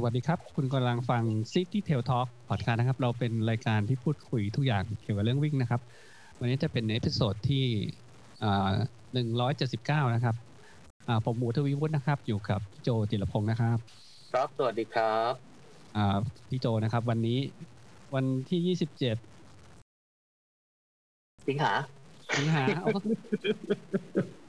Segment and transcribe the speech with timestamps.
[0.00, 1.22] สวัสดีครับ คุณกำลังฟัง
[1.52, 5.80] City Trail Talk พอดคาสต์นะครับ เราเป็นรายการที่พูดคุยทุกอย่างเกี่ยวกับเรื่องวิ่งนะครับ
[6.40, 7.64] วันนี้จะเป็น episode ที่
[9.12, 10.34] หนึ่งร้อยเจ็ดสิบเก้านะครับ
[11.08, 13.78] อ่าผมหมูทวีวุฒินะครับ อยู่กับพี่โจจิรพงศ์นะครับ
[14.32, 15.32] ครับสวัสดีครับ
[15.96, 16.16] อ่า
[16.48, 17.38] พี่โจนะครับ วันนี้
[18.14, 19.16] วันที่ยี่สิบเจ็ด
[21.48, 21.72] สิงหา
[22.38, 22.90] สิงหาเอา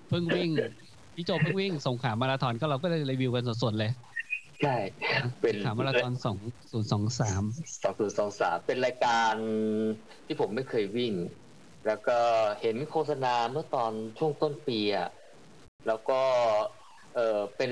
[0.09, 0.50] เพิ่งวิ่ง
[1.16, 3.91] พี่โจเพิ่งวิ่งสงขลามาราธอนก็เราก็เลยรีวิวกันสดๆเลย
[4.62, 4.76] ใช่
[5.41, 6.38] เป็นสงขลามาราธอนสอง
[6.72, 7.44] ศูนย์สองสาม
[7.84, 9.36] สองศูนย์สองสามเป็นรายการ
[10.26, 11.13] ที่ผมไม่เคยวิ่ง
[11.88, 12.17] แล้วก็
[12.62, 15.09] เห็นโฆษณาเมื่อตอนช่วงต้นปีอะ
[15.88, 16.22] แล้วก็
[17.16, 17.72] เออเป็น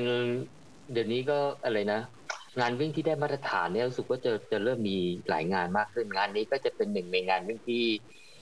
[0.92, 2.02] เดี๋ยวนี้ก็อะไรนะ
[2.60, 4.98] งานวิ่งที่ได้มาตรฐานเนี่ยรู้สึกว่าจะจะเริ่มมี
[5.30, 7.86] หลายงานมากขึ้นงานนี้ก็จะเป็นหนึ่งในงานวิ่งที่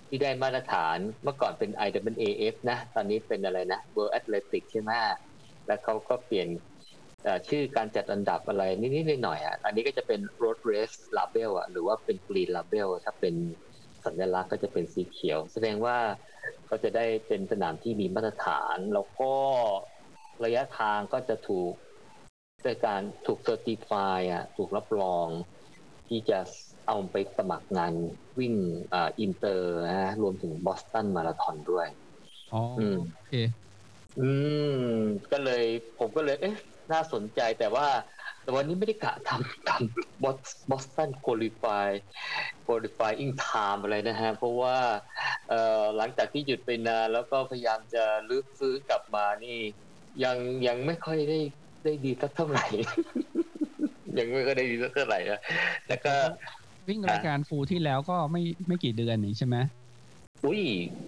[0.07, 4.91] ที่ได้มาตรฐานเมื่อก่อนเป็น IWAF นะ ตอนนี้เป็นอะไรนะ World Athletics ใช่ไหม
[5.67, 6.74] แล้วเขาก็เปลี่ยนเอ่อ
[7.49, 13.35] ชื่อการจัดอันดับอะไรนิดๆหน่อยๆอะอันนี้ก็จะเป็น road race label อะหรือว่าเป็น green label ถ้าเป็น
[14.05, 15.97] สัญลักษณ์ก็จะเป็นสีเขียว แสดงว่า
[16.65, 19.33] เขาจะได้เป็นสนามที่มีมาตรฐาน แล้วก็
[20.43, 21.73] ระยะทางก็จะถูก
[22.63, 25.27] โดยการถูกเซอร์ติฟายอะถูกรับรอง
[26.07, 26.39] ที่จะ
[26.87, 27.93] เอาไปสมัครงาน
[28.39, 28.53] วิ่ง
[28.93, 31.87] อ่าอินเตอร์นะรวมถึงบอสตันมาราธอนด้วย
[32.51, 33.31] อ๋ออมโอเค
[34.17, 34.21] อื
[34.59, 34.71] ม
[35.31, 35.63] ก็เลย
[35.97, 36.55] ผมก็เลย เอ๊ะ
[36.91, 37.87] น่าสนใจแต่ว่า
[38.41, 40.37] แต่วันนี้ไม่ได้กะทำทำบอส
[40.69, 44.77] บอสตัน qualify qualifying time อะไรนะฮะ เพราะว่า
[45.49, 49.57] เอ่อหลังจากที่หยุดไปนานแล้วก็พยายามจะรื้อฟื้นกลับมานี่
[50.23, 51.39] ยังยังไม่ค่อยได้
[51.83, 52.65] ได้ดีสักเท่าไหร่
[54.19, 55.39] ยังไม่ค่อยได้ดีสักเท่าไหร่นะ
[55.87, 56.13] แล้วก็
[56.87, 59.55] วิ่งรายการฟูลที่แล้วก็ไม่ไม่กี่เดือนนี่ใช่ไหม
[60.45, 60.61] อุ้ย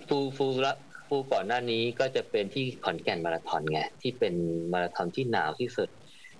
[0.08, 0.74] ฟูฟูละ
[1.08, 4.34] ฟูก่อนหน้านี้ก็จะเป็นที่ขอนแก่นมาราธอนไงที่เป็น
[4.74, 5.90] มาราธอนที่หนาวที่สุด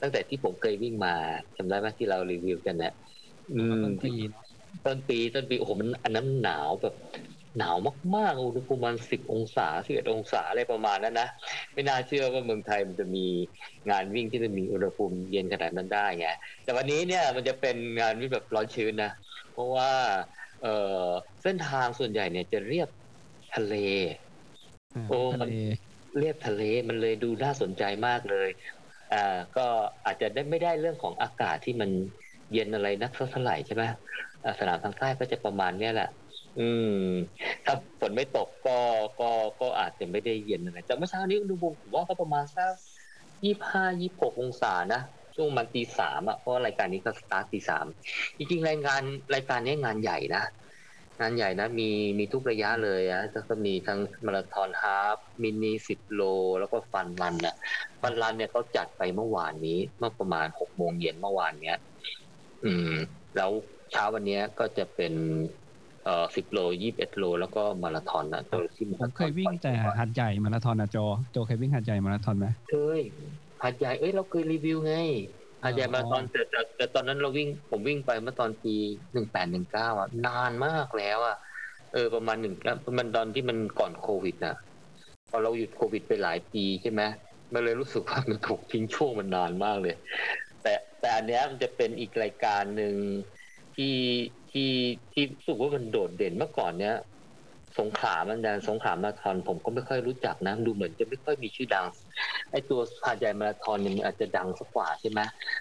[0.02, 1.14] ตั้งแต่ที่ผมเคยวิ่งมา
[1.58, 2.94] จำได้ไหมที่เรารีวิวกันเนี่ย
[3.54, 4.46] อืมต้นปีเนอะ
[4.86, 6.96] ต้นปีต้นปีโอ้โหมันอันนั้นหนาวแบบ
[7.58, 7.76] หนาว
[8.16, 11.30] มากๆอุณหภูมิมันสิบองศาสิบเอ็ดองศาอะไรประมาณนั้นนะ
[11.74, 13.26] ไม่น่าเชื่อว่าเมืองไทยมันจะมี
[13.90, 16.28] งานวิ่งที่จะมีอุณหภูมิเย็นขนาดนั้นได้ไง
[16.64, 19.12] แต่วันนี้เนี่ยมันจะเป็นงานวิ่งแบบร้อนชื้นนะ
[19.52, 19.92] เพราะว่า
[20.62, 21.08] เอ่อ
[21.44, 22.90] เส้นทางส่วนใหญ่เนี่ยจะเรียบ
[23.56, 24.27] ทะเลอ่า
[25.06, 25.52] โอ้มันทะเล
[26.20, 28.50] เรียบทะเลมันเลยดูน่าสนใจมากเลย
[29.14, 29.68] อ่า ก็
[30.06, 31.90] อาจจะได้ไม่ได้เรื่องของอากาศที่มัน
[32.54, 33.84] เย็นอะไรนักสักเท่าไหร่ใช่ไหม
[34.44, 36.10] อ่าสนามทางใต้ก็จะประมาณเนี้ยแหละ
[36.60, 36.94] อืม
[37.66, 38.78] ถ้าฝนไม่ตกก็
[39.20, 39.30] ก็
[39.62, 42.72] ก็อาจจะไม่ได้เย็นอะไรแต่เมื่อเช้านี้อุณหภูมิผมว่าก็ประมาณสัก
[43.44, 45.02] ยี่ห้ายี่หกองศานะ
[45.36, 47.86] ช่วงมันตีสามอะเพราะว่ารายการนี้ก็สตาร์ทตีสาม
[48.38, 49.02] จริงๆรายงาน
[49.36, 50.44] รายการนี้งานใหญ่นะ
[51.20, 51.90] งานใหญ่นะมี
[52.20, 56.22] มีทุกระยะเลยอะแล้วก็มีทั้งมาราธอนฮาล์ฟมินิสิบโล
[56.60, 57.56] แล้วก็ฟันรันอะ
[58.02, 61.78] ฟันรันเนี่ยเขาจัดไปเมื่อวานนี้เมื่อประมาณหกโมงเย็นเมื่อวานเนี้ย
[62.66, 62.94] อืม
[63.36, 63.52] แล้ว
[63.92, 65.14] เช้าวันเนี้ยก็จะเป็น
[66.04, 70.98] เอ่อสิบโลยี่สิบเอ็ดโล แล้วก็มาราธอนนะโดยที่ผมเคยวิ่งแต่หัดใหญ่มาราธอนอะโจ
[71.32, 73.02] โจเคยวิ่งหัดใหญ่มาราธอนไหมเคย
[73.64, 74.94] หัดใหญ่เอ้ยเราเคยรีวิวไง
[75.64, 78.76] หัดใหญ่มาราธอนแต่แต่แต่ตอนนั้นเราวิ่งผมวิ่งไปเมื่อตอนปี
[79.14, 81.38] หนึ่งแปดหนึ่งเก้าอะนานมากแล้วอะ
[81.94, 82.54] เออประมาณหนึ่ง
[82.98, 84.56] มาณตอนที่มันก่อนโควิดนะ
[85.30, 87.02] พอเราหยุดโควิดไปหลายปีใช่ไหม
[87.54, 89.96] มันเลยรู้สึกว่ามันถูกทิ้งช่วงมันนานมากเลย
[90.64, 92.96] แต่แต่อันเนี้ยมันจะเป็นอีกรายการหนึ่ง
[93.76, 93.96] ที่
[94.52, 94.72] ที่
[95.14, 96.96] ที่รู้สึกว่ามันโดดเด่นเมื่อก่อนเนี้ย
[97.80, 101.86] สงขลามันดันสงขลามาราธอนผมก็ไม่ค่อยรู้จักนะ ดูเหมือนจะไม่ค่อยมีชื่อดัง
[102.52, 105.20] ไอตัวหาดใหญ่มาราธอนเนี่ยมันอาจจะดังสักกว่าใช่ไหม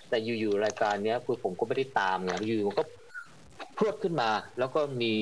[0.08, 2.84] แต่อยู่ๆรายการเนี้ยคือผมก็ไม่ได้ตามไงอยู่มันก็
[3.76, 5.14] พรวดขึ้นมา แล้วก็มี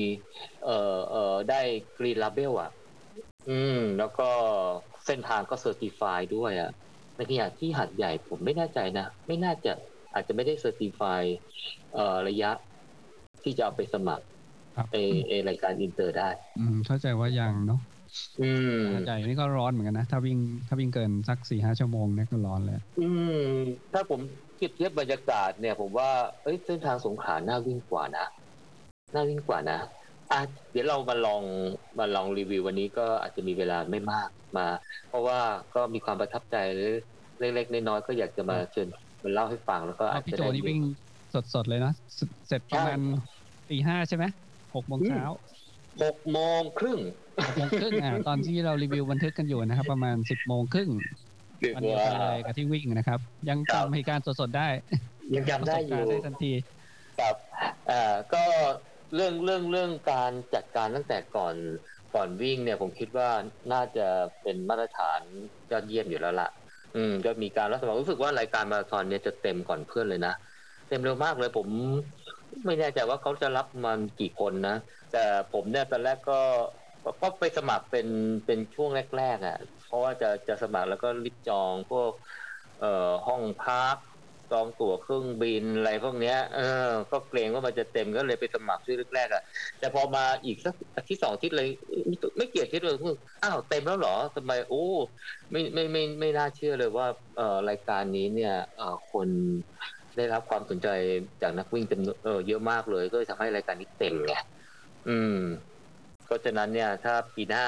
[0.63, 1.61] เอ่อเอ่อได้
[1.97, 2.71] กรีนลาเบลอะ
[3.49, 4.29] อืม แล้วก็
[5.05, 6.71] เส้นทางก็ certify ด้วยอะ
[7.15, 9.71] ในขณะที่หาดใหญ่ผมไม่แน่ใจนะ ไม่น่าจะ
[10.13, 11.21] อาจจะไม่ได้ certify
[11.93, 12.51] เอ่อระยะ
[13.43, 14.25] ที่จะเอาไปสมัคร
[14.91, 14.95] เอ
[15.27, 17.79] เอรายการอินเตอร์ได้ อืมเข้าใจว่ายังเนาะ
[18.37, 20.37] อืมหาดใหญ่นี่ก็ร้อนเหมือนกันนะถ้าวิ่ง
[20.67, 23.31] ถ้าวิ่งเกินสักสี่ห้าชั่วโมงเนี่ยก็ร้อนเลยอืม
[23.91, 24.21] ถ้าผม
[24.55, 26.09] เทียบเทียบบรรยากาศเนี่ย ผมว่า
[26.43, 28.25] เอ้ยเส้นทางสงขลาน่าวิ่งกว่านะ
[29.13, 29.79] น่าวิ่งกว่านะ
[30.31, 30.39] อะ
[30.71, 31.43] เดี๋ยวเรามาลอง
[31.99, 34.67] มาลองรีวิววันนี้ก็อาจจะมีเวลาไม่มากมา
[35.07, 35.39] เพราะว่า
[35.75, 36.91] ก็มีความประทับใจหรือ
[37.39, 38.87] เล็กๆน้อยๆก็อยากจะมาเชิญ
[39.23, 40.79] มาเล่าให้ฟังแล้วก็อ๋อาอจพี่จะโจได้นี่วิ่ง
[41.33, 42.99] สดๆเลยนะเสร็จเสร็จประมาณ
[43.69, 44.25] ตีห้าใช่ไหม
[44.75, 45.23] หกโมงเช้า
[46.03, 46.99] หกโมงครึ่ง
[47.45, 50.89] หกโมงครึ่งอะตอนที่เรารีวิวบันทึกกันอยู่นะครับ ประมาณสิบโมงครึ่ง
[51.59, 53.19] เรียกวันเดียวว่ากันเลยกับที่วิ่งนะครับ
[53.49, 54.67] ยังครับจำเหตุการณ์สดๆได้
[55.35, 56.53] ยังจำได้อประสบยู่การณ์ได้ทันที
[57.19, 57.35] ครับ
[57.91, 58.43] อ่าก็
[59.15, 61.55] เรื่องเรื่องเรื่องการจัดการตั้งแต่ก่อน
[62.15, 63.29] ก่อนวิ่งเนี่ยผมคิดว่า
[63.73, 64.07] น่าจะ
[64.41, 65.21] เป็นมาตรฐาน
[65.71, 66.49] ยอดเยี่ยมอยู่แล้วล่ะ
[66.95, 70.33] อืมก็มีการรับสมัครรู้สึกว่ารายการมาราธอนเนี่ยจะเต็มก่อนเพื่อนเลยนะ
[70.89, 71.67] เต็มเร็วมากเลยผม
[72.65, 74.75] ไม่แน่ใจว่าเขาจะรับมันกี่คนนะ
[75.11, 75.23] แต่
[75.53, 76.33] ผมเนี่ยตอนแรกก็
[77.21, 78.07] ก็ไปสมัครเป็น
[78.45, 82.11] เป็นช่วงแรกๆอะ เพราะว่าจะจะสมัครแล้วก็รีบจองพวก
[82.79, 83.97] เอ่อห้องพัก
[84.51, 86.61] จองตั๋วเครื่องบินอะไรพวกเนี้ย เออ
[87.11, 89.41] ก็เกรงว่ามันจะเต็มก็เลยไปสมัครช่วงแรกๆอะ
[89.79, 91.67] แต่พอมาอีกสักอาทิตย์สองอาทิตย์เลย
[92.37, 92.95] ไม่เกี่ยวคิดเลย
[93.43, 94.83] อ้าวเต็มแล้วเหรอทำไมโอ้
[95.51, 99.29] ไม่ไม่ไม่ไม่น่าเชื่อเลยว่าเอ่อรายการนี้เนี่ยเอ่อคน
[100.17, 100.87] ได้รับความสนใจ
[101.41, 104.33] จากนักวิ่งเต็มเออเยอะมากเลย ก็เลยทำให้รายการนี้เต็มไง
[105.09, 105.37] อืม
[106.25, 107.65] เพราะฉะนั้นเนี่ย ถ้าปีหน้า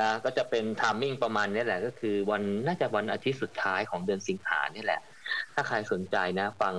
[0.00, 5.00] นะก็จะเป็นทามมิ่งประมาณนี้แหละ ก็คือวันน่าจะวันอาทิตย์สุดท้ายของเดือนสิงหาเนี่แหละ
[5.54, 6.74] ถ้าใครสนใจนะ ฟัง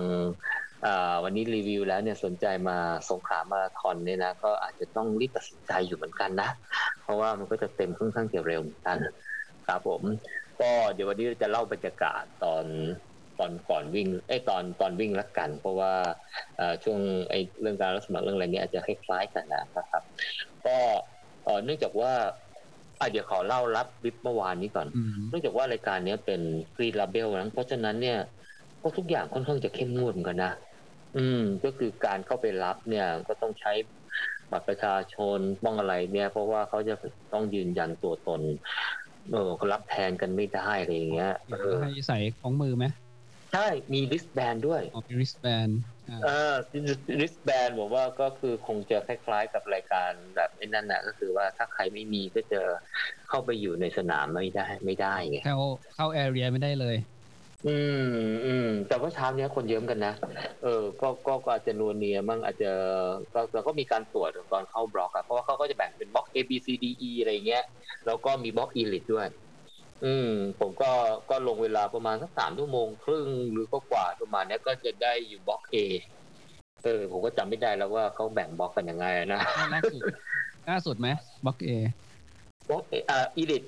[1.23, 2.77] วันนี้รีวิวแล้วเนี่ยสนใจมา
[3.09, 6.49] สงขามาราธอนเนี่ยนะก็อาจจะต้องรีบตัดสินใจอยู่เหมือนกันนะ
[7.03, 8.97] เพราะว่ามันก็จะเต็มค่อนข้างจะเร็วเหมือนกัน
[9.67, 10.01] ครับผม
[10.61, 12.65] ก็เดี๋ยววันนี้จะเล่าบรรยากาศตอน
[13.39, 15.93] ตอนก่อนวิ่งไอ้ตอนตอนวิ่งละกัน เพราะว่า
[16.83, 16.99] ช่วง
[17.29, 20.03] ไอ้เรื่องการรับสมัครเรื่องอะไรนี้อาจจะคล้ายๆกันนะครับ
[20.65, 20.77] ก็
[21.63, 22.11] เนื่องจากว่า
[22.99, 24.87] อะเดี๋ยวขอเล่ารับวิปเมื่อวานนี้ก่อน
[25.29, 26.41] เนื่องจากว่ารายการนี้เป็น
[26.75, 28.19] ฟรีลาเบลนะเพราะฉะนั้นเนี่ย
[28.81, 30.53] ก็ทุกอย่างค่อนข้างจะเข้มงวดเหมือนกันนะ
[31.17, 33.73] อืม ก็คือการเข้าไปรับเนี่ย ก็ต้องใช้
[34.51, 36.95] บัตรประชาชนบ้องอะไรเนี่ย เพราะว่าเขาจะ
[37.33, 38.41] ต้องยืนยันตัวตน
[39.31, 41.33] เออรับแทนกันไม่ได้อะไรอย่างเงี้ย
[41.81, 42.85] ให้ใส่ของมือไหม
[43.53, 45.69] ใช่ มีริสแบนด้วยอ๋อมีริสแบน
[46.23, 46.55] เออ
[47.21, 52.59] wristband บอกว่าก็คือคงจะคล้ายๆกับรายการแบบไอ้นั่นนะก็คือว่าถ้าใครไม่มีก็จะ
[53.29, 55.57] เข้าไปอยู่ในสนามไม่ได้ไม่ได้ไงเข้า
[55.95, 56.97] เข้า area ไม่ได้เลย
[57.67, 58.11] อืม
[58.45, 60.13] อืมแต่ว่าเช้านี้คนเยิ้มกันนะ
[60.63, 62.71] เออก็ก็ก็อาจจะนวลเนียมั่งอาจจะ
[63.33, 67.63] ก็เราก็มีการตรวจตอนเข้าบล็อกอะเพราะว่าเขาก็จะแบ่งเป็นบล็อก A B C D E อะไรเงี้ย
[68.05, 69.27] แล้วก็มีบล็อก elite ด้วย
[70.05, 70.29] อืม
[70.59, 70.91] ผมก็
[71.29, 75.77] ก็ลงเวลาประมาณสักสามชั่วโมงครึ่งหรือก็กว่าประมาณนี้ก็จะได้อยู่บล็อก A
[76.83, 79.41] เออ ผมก็จำไม่ได้แล้วว่าเขาแบ่งบล็อกกันยังไงนะ
[79.73, 80.01] ล่าสุด
[80.69, 81.07] ล่าสุดไหม
[81.45, 81.69] บล็อก A
[82.69, 83.63] บล็อก A อ่า elite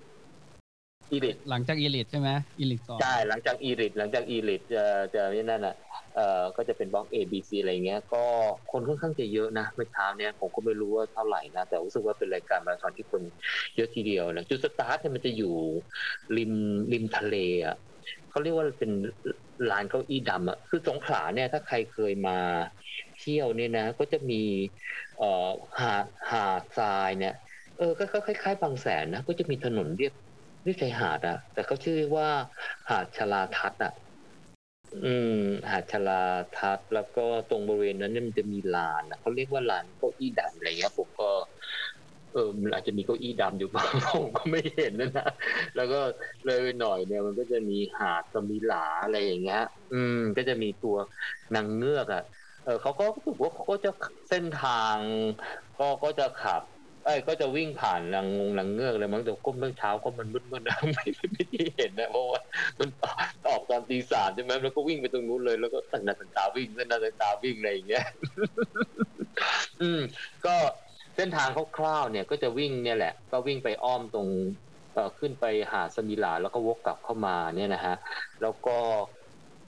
[1.12, 5.76] elite หลังจาก elite ใช่ไหม elite ก่อนใช่หลังจาก elite หลังจาก elite จะจะนี่นั่นอะ
[6.16, 8.24] เอ่อก็จะเป็นบล็อก A B C อะไรเงี้ย ก็
[8.72, 13.22] คนค่อนข้างจะเยอะนะเมื่อเช้าเนี้ยผมก็ไม่รู้ว่าเท่าไหร่นะ แต่รู้สึกว่าเป็นรายการมาราธอนที่คน
[13.76, 15.56] เยอะทีเดียวนะจุดสตาร์ทเนี่ยมันจะอยู่
[16.38, 16.54] ริม
[16.94, 17.36] ริมทะเล
[17.66, 17.76] อะ
[18.30, 18.92] เขาเรียกว่าเป็น
[19.70, 22.38] ลานเก้าอี้ดำอะคือสงขลาเนี่ยถ้าใครเคยมา
[23.20, 24.42] เที่ยวเนี่ยนะ ก็จะมี
[25.18, 27.36] เอ่อหาดหาดทรายเนี่ย
[27.78, 30.14] เออก็คล้ายๆบางแสนนะก็จะมีถนนเรียบ
[30.64, 32.28] เรียบชายหาดอะแต่เขาชื่อว่า
[32.90, 33.94] หาดชลาทัศน์อะ
[35.06, 35.36] อืม
[35.70, 36.22] หาดชลา
[36.58, 41.30] ทัศน์แล้วก็ตรงบริเวณนั้นเนี่ยมันจะมีลานนะเขาเรียกว่าลานเก้าอี้ดำอะไรเงี้ยผมก็
[42.34, 45.28] เออมันอาจจะมีเก้าอี้ดำอยู่บ้างผมก็ไม่เห็นนะนะ
[45.76, 46.00] แล้วก็
[46.46, 49.62] เลยไปหน่อยเนี่ย มันก็จะมีหาดกับมีหลาอะไรอย่างเงี้ย
[49.94, 50.96] อืม ก็จะมีตัว
[51.56, 52.24] นางเงือกอะ
[52.66, 53.92] เออเขาก็รู้สึกว่าเขาก็จะ
[54.30, 54.98] เส้นทาง
[55.80, 56.62] ก็ก็จะขับ
[57.06, 61.44] ไอ้ก็จะวิ่งผ่านหลังงงลังเงือกเลยมั้งแต่ก้มเมื่อเช้าก็มันมืดๆนะไม่ไม่ได้
[61.78, 62.42] เห็นนะเพราะว่า
[62.80, 62.90] มัน
[63.48, 68.06] ออกตอนตีสามใช่ไหมแล้วก็วิ่งไปตรงนู้นเลยแล้วก็ตั้งนาตาวิ่งตั้งนาตาวิ่งอะไรอย่างเงี้ย
[69.82, 70.02] อืม
[70.46, 70.56] ก็
[71.16, 74.28] เส้นทางคร่าวๆเนี่ย ก็จะวิ่งเนี่ยแหละ ก็วิ่งไปอ้อมตรง
[74.94, 77.96] เอ่อขึ้นไปหาสมิลาแล้วก็วกกลับเข้ามาเนี่ยนะฮะ
[78.42, 78.78] แล้วก็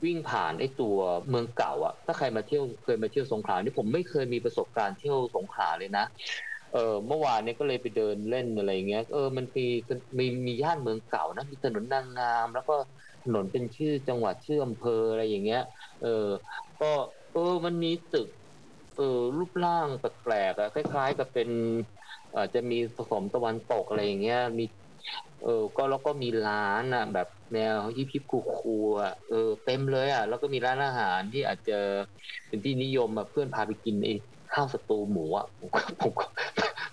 [0.05, 0.97] วิ่งผ่านไอ้ตัว
[1.29, 6.05] เมืองเก่าอะถ้าใครมาเที่ยวเคยมาเที่ยวสงขลานี่ผมไม่เคยมีประสบการณ์เที่ยวสงขลาเลยนะ
[6.71, 9.61] เออเมื่อวานเนี้ก็เลยไปเดินเล่นอะไรเงี้ย เออมันมี
[10.19, 12.73] มีมีย่านเมืองเก่านะมีถนนนางงาม แล้วก็
[13.23, 15.59] ถนนเป็นชื่อจังหวัดชื่ออำเภออะไรอย่างเงี้ย
[15.99, 16.07] เออ
[16.79, 16.85] ก็
[17.31, 18.27] เออมันมีตึก
[18.95, 19.03] เออ
[19.37, 21.49] รูปร่างแปลกๆอะคล้าย ๆ กับเป็น
[22.35, 24.63] อาจจะมีผสมตะวันตกอะไรอย่างเงี้ยมี
[25.41, 28.69] เออก็แล้วก็มีร้านอะ แบบแนวฮิปฮิปคูคู
[29.01, 31.73] อะเออเต็มเลยอะแล้วก็มีร้านอาหารที่อาจจะ
[32.47, 34.13] เป็นที่นิยมแบบเพื่อนพาไปกินไอ้
[34.53, 36.25] ข้าวสตูหมูอะผมก็ผมก็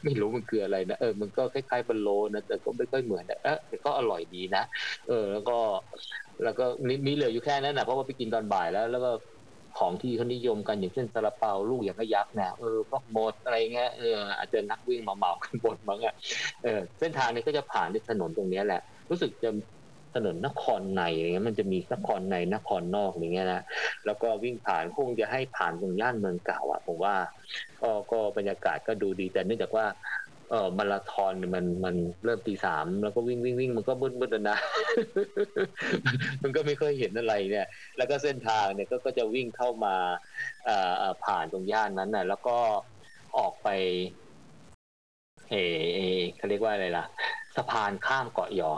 [0.05, 4.63] ไม่รู้มันคืออะไรนะเออมันก็คล้ายๆบอลโลนะแต่ก็ไม่ค่อยเหมือนนะเออแต่ก็อร่อยดีนะ
[5.09, 5.57] เออ แล้วก็
[6.45, 6.65] แล้วก็
[7.07, 9.11] มีเหลืออยู่แค่นั้นนะเพราะว่าไปกินตอนบ่ายแล้ว แล้วก็
[9.79, 16.15] ของที่เขานิยมกันอย่างเช่นซาลาเปาลูกอย่างก็ยักษ์นะเออพวกหมดอะไรเงี้ยเอออาจจะนักวิ่งมาเมากันบนมั้งอะ
[16.63, 19.51] เออเส้นทางนี้ก็จะผ่านที่ถนนตรงนี้แหละ รู้สึกจะ
[20.25, 23.63] นนนครในอย่างเงี้ยมันจะมีนครในนครนอกอย่างเงี้ยนะ
[24.07, 27.15] แล้วก็วิ่งผ่านคงจะให้ผ่านตรงย่านเมืองเก่าอะผมว่า
[27.83, 29.87] ก็ก็บรรยากาศก็ดูดีแต่เนื่องจากว่า
[30.51, 31.95] เออมาราธอนมันมัน
[32.25, 34.59] เริ่มตีสามแล้วก็วิ่งวิ่งวิ่งมันก็มืดมืดนะ
[36.43, 39.95] มันก็ไม่ค่อยเห็นอะไรเนี่ย แล้วก็เส้นทางเนี่ยก็ก็จะวิ่งเข้ามา
[40.69, 42.57] อ่าผ่านตรงย่านนั้นน่ะ แล้วก็
[43.39, 43.69] ออกไป
[45.51, 45.55] เอ
[45.95, 46.01] เอ
[46.37, 47.05] เขาเรียกว่าอะไรล่ะ
[47.57, 48.73] สะพานข้ามเกาะยอ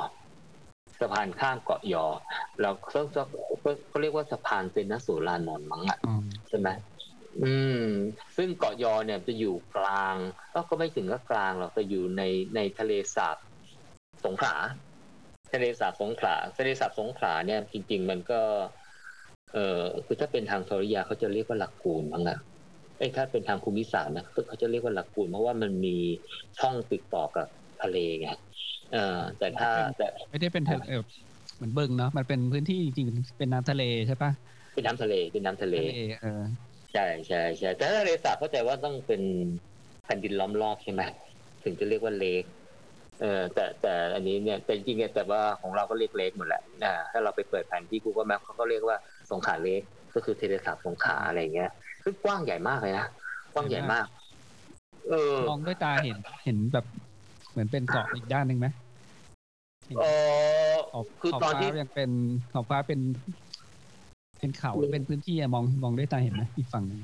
[1.01, 2.07] สะพานข้ามเกาะยอ
[2.61, 3.01] แล้วเขา
[3.89, 5.99] เขาเรียกว่าสะพานเป็นนสุรานนท์มั้งอะ
[6.49, 6.69] ใช่ไหม
[7.43, 7.85] อืม
[8.37, 10.17] ซึ่งเกาะยอเนี่ยจะอยู่กลาง
[10.55, 12.23] ก็ก็ไม่ถึงก็กลางหรอกแต่อยู่ใน
[12.55, 13.37] ในทะเลสาบ
[14.25, 14.55] สงขลา
[15.53, 18.41] ทะเลสาบสงขลาทะเลสาบสงขลาเนี่ย จริง ๆ มันก็
[19.53, 22.39] เออคือถ้าเป็นทางธรณียาเขาจะเรียกว่าหลักกูลมั้งอะ
[22.99, 25.97] ไอ้ถ้าเป็นทางภูมิศาสตร์นะเขาจะเรียกว่าหลักกูลเพราะว่ามันมี
[26.59, 27.47] ช่องติดต่อกับ
[27.83, 28.29] ทะเลไง
[28.93, 28.99] เออ
[29.39, 31.03] แต่ถ้าแต่ไม่ได้เป็นทะเลเออ
[31.57, 34.31] เหมือนบึงเนาะมันเป็นพื้นที่จริงๆเป็นน้ำทะเลใช่ปะ
[34.73, 36.29] เป็นน้ำทะเลเป็นน้ำทะเลทะเลเออ
[36.93, 39.23] ใช่ใช่ใช่แต่ทะเลสาบเข้าใจว่าต้องเป็น
[40.05, 41.03] แผ่นดินล้อมรอบใช่ไหม
[41.65, 42.45] ถึงจะเรียกว่าเลก
[43.21, 48.97] เออแต่แต่อันนี้เนี่ยแต่จริงๆเนี่ยแต่ว่าของเราก็เรียกเลกหมดแหละนะถ้าเราไปเปิดแผนที่ Google Map เขาก็เรียกว่า
[49.31, 49.83] สงขลาเลก
[50.15, 51.71] ก็คือทะเลสาบสงขลาอะไรเงี้ย
[52.05, 53.07] ซึ่งกว้างใหญ่มากเลยนะ
[53.55, 54.07] กว้างใหญ่มาก
[55.09, 56.85] เออมองด้วยตาเห็นเห็นแบบ
[57.51, 58.67] เหมือนเป็นเกาะอีกด้านหนึ่งไหม
[60.03, 60.07] เอ
[60.73, 62.11] อขอบคือขอบตอนฟ้าที่ยังเป็น
[62.53, 63.01] ขอบฟ้าเป็น
[64.39, 67.01] เป็นเขาหรือเป็นพื้นที่อะมองมองด้วยตาเห็นไหมอีกฝั่งหนึง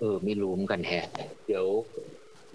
[0.00, 1.06] เออไม่รู้เหมือนกันแฮะ
[1.46, 1.66] เดี๋ยว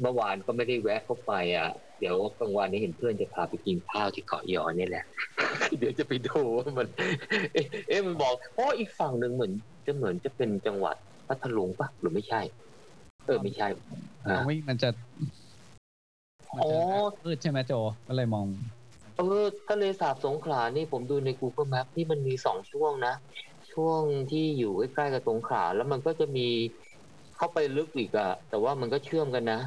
[0.01, 1.69] เมื่อวานก็ไม่ได้แวะเข้าไปอะ
[1.99, 5.05] เดี๋ยวกลางวันนี้เห็นเพื่อนจะพาไปกินข้าวที่เกาะยอนี่แหละ
[5.77, 6.87] เดี๋ยวจะไปดูว่ามัน
[7.53, 9.53] เอ๊ะเอ๊ะมันบอกเพราะอีกฝั่งหนึ่งเหมือน
[9.85, 10.95] จะเหมือนจะเป็นจังหวัด
[11.27, 12.41] พัทลุงปะหรือไม่ใช่
[13.25, 13.67] เออไม่ใช่
[14.27, 14.89] มอ่าองไม่มันจะ
[16.55, 16.75] มันอ๋อจะ
[17.23, 17.71] มืดใช่ไหมโจ
[18.07, 18.47] ก็เลยมอง
[19.17, 23.13] เออทะเลสาบสงขลานี่ผมดูใน Google Map นี่มันมีสองช่วงนะ
[23.73, 26.47] ช่วงที่อยู่ใกล้ๆกับสงขลาแล้วมันก็จะมี
[27.37, 29.59] เข้าไปลึกอีกอะแต่ว่ามันก็เชื่อมกันนะ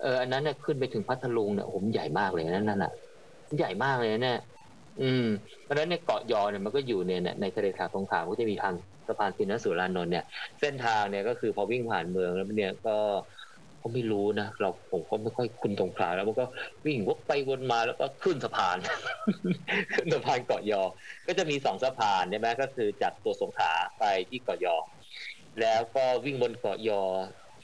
[0.00, 2.92] เอออันนั้นเนี่ยขึ้นไปถึงพัทลุงเนี่ยผมใหญ่มากเลยนะนั่นน่ะ
[3.58, 4.38] ใหญ่มากเลยนะเนี่ย
[5.00, 5.24] อืม
[5.64, 8.74] เพราะฉะนั้นในยเกาะยอเนี่ยมันก็อยู่เนี่ยในทะเลสาบสงขลาก็จะมีทาง
[9.08, 10.24] สะพานตินสุรานนท์เนี่ย
[10.60, 12.96] เส้นทางเนี่ยก็คือพอวิ่งผ่านเมืองแล้วเนี่ยก็
[13.82, 16.44] ก็ไม่รู้นะเราผมก็ไม่ค่อยคุ้นสงขลาแล้วมันก็
[16.86, 18.76] วิ่งวกไปวนมาแล้วก็ขึ้นสะพาน
[19.94, 20.82] ขึ้นสะพานเกาะยอ
[21.26, 24.76] ก็จะมีสองสะพานใช่ไหมก็คือจากตัวสงขลาไปที่เกาะยอ
[25.60, 27.02] แล้วก็วิ่งบนเกาะยอ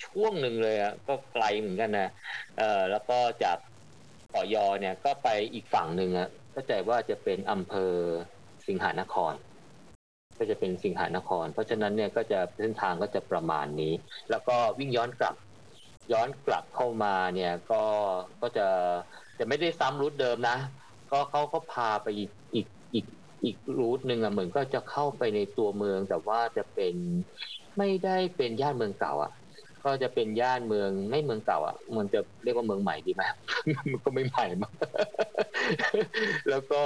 [0.05, 2.11] ช่วงหนึ่งเลยอะก็ไกลเหมือนกันนะ
[2.59, 3.59] เออแล้วก็จาก
[4.31, 7.95] เกาะยอเนี่ยก็ไปอีกฝั่งหนึ่งอะเข้าใจว่าจะเป็นอำเภอ
[8.69, 9.35] สิงหานคร
[10.39, 13.93] ก็จะเป็นสิงหานคร เพราะฉะนั้นเนี่ยก็จะเส้นทางก็จะประมาณนี้
[14.31, 15.35] แล้วก็วิ่งย้อนกลับ
[16.13, 17.83] ย้อนกลับเข้ามาเนี่ยก็
[18.41, 18.67] ก็จะ
[19.39, 20.57] จะไม่ได้ซ้ำรูทเดิมนะ
[21.11, 23.07] ก็เขาก็พาไปอีกอีกอีก
[23.45, 26.95] อีกรูทหนึ่งอะเหมือนก็จะเข้าไปในตัวเมืองแต่ว่าจะเป็น
[27.79, 29.33] ไม่ได้เป็นย่านเมืองเก่าอะ
[29.85, 33.23] ก็จะเป็นย่านเมืองไม่เมืองเก่าอะมันจะเรียกว่าเมืองใหม่ดีไหม
[33.93, 34.75] มันก็ไม่ใหม่มาก
[36.51, 36.81] แล้วก็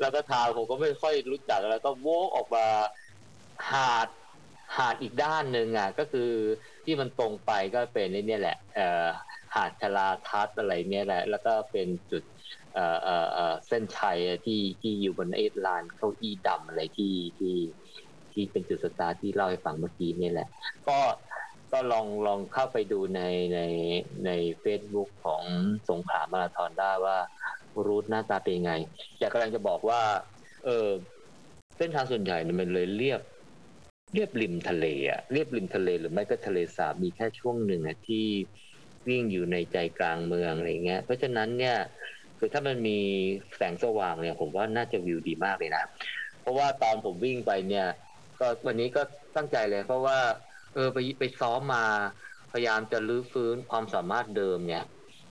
[0.00, 2.66] แล้วก็ทางผมก็ไม่ค่อยรู้จักแล้วก็โวกออกมา
[3.70, 4.08] หาด
[4.76, 6.30] หาดอีกด้านหนึ่งอะก็คือ
[6.84, 9.06] ที่มันตรงไปก็เป็นไอ้เนี่ยแหละเอ่อ
[9.54, 12.22] หาดชลาทัศอะไรเนี่ยแหละ แล้วก็เป็นจุด
[12.74, 17.56] เอ่อเอ่อเอ่อเส้นชัยที่ที่อยู่บนไอ้ลานเก้าอี้ดำอะไรที่ที่
[18.32, 20.48] ที่เป็นจุดสตาร์ทที่เล่าให้ฟังเมื่อกี้นี่แหละ
[20.88, 20.98] ก็
[21.72, 23.20] ก็ลองลองเข้าไปดูใน
[23.54, 23.60] ใน
[24.26, 24.30] ใน
[24.64, 25.42] Facebook ของ
[25.88, 27.18] สงขลามาราธอนได้ว่า
[27.86, 28.72] รูทหน้าตาเป็นไง
[29.18, 30.02] แต่กำลังจะบอกว่า
[30.64, 30.88] เออ
[31.76, 33.20] เส้นทางส่วนใหญ่เนี่ยมันเลยเรียบ
[34.14, 38.26] เรียบริมทะเลอะเรียบริมทะเลหรือไม่ก็ทะเลสาบมีแค่ช่วงหนึ่งอะที่
[39.08, 41.76] วิ่งอยู่ในใจกลางเมืองอะไรเงี้ย เพราะฉะนั้นเนี่ย
[42.38, 42.98] คือถ้ามันมี
[43.56, 45.84] แสงสว่างเนี่ย ผมว่าน่าจะวิวดีมากเลยนะ
[46.40, 47.86] เพราะว่าตอนผมวิ่งไปเนี่ย
[48.38, 49.02] ก็วันนี้ก็
[49.36, 50.18] ตั้งใจเลย เพราะว่า
[50.74, 51.84] เออไปไปซ้อมมา
[52.52, 54.84] พยายามจะรื้อฟื้นความสามารถเดิมเนี่ย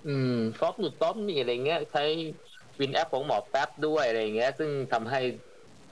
[0.07, 2.03] อืมซ้อมนู่นซ้อมนี่อะไรเงี้ยใช้
[2.79, 5.19] วินแอปของหมอแป๊บด้วยอะไรเงี้ย ซึ่งทำให้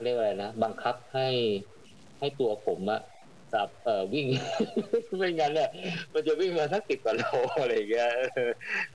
[0.03, 1.27] เรียกว่าอะไรนะบังคับให้
[2.21, 3.01] ให้ตัวผมอะ
[3.53, 4.27] จับเอ่อวิ่ง
[5.17, 5.69] ไม่งั้นเนี่ย
[6.13, 7.23] มันจะวิ่งมาสักสิบกว่าโล
[7.61, 8.09] อะไรเงี้ย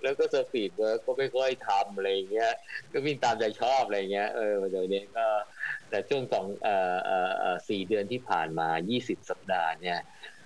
[0.03, 2.51] แล้วก็ speed work ก็ไม่ค่อยทำอะไรเงี้ย
[2.93, 5.27] ก็วิ่งตามใจชอบอะไรเงี้ยเออเดี๋ยวนี้ก็
[5.91, 9.99] แต่ช่วงสองเอ่อเอ่อสี่เดือนที่ผ่านมายี่สิบสัปดาห์เนี่ย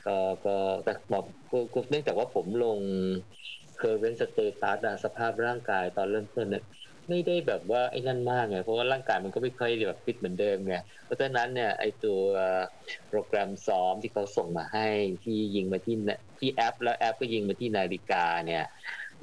[0.06, 1.24] ก็ก็แต่บอก
[1.74, 2.80] ก็เนื่องจากว่าผมลง
[3.76, 6.64] current status สภาพร่างกายตอนเริ่มต้นเนี่ย
[7.10, 10.74] ไม่ได้แบบว่าไอ้นั่นมากไงเพราะว่าร่างกายมันก็ไม่ค่อยแบบฟิตเหมือนเดิมไง
[11.04, 12.20] เพราะฉะนั้นเนี่ยไอ้ตัว
[13.08, 14.88] โปรแกรมซ้อมที่เขาส่งมาให้
[15.24, 15.94] ที่ยิงมาที่
[16.38, 18.64] ที่แอป แล้วแอปก็ยิงมาที่นาฬิกาเนี่ย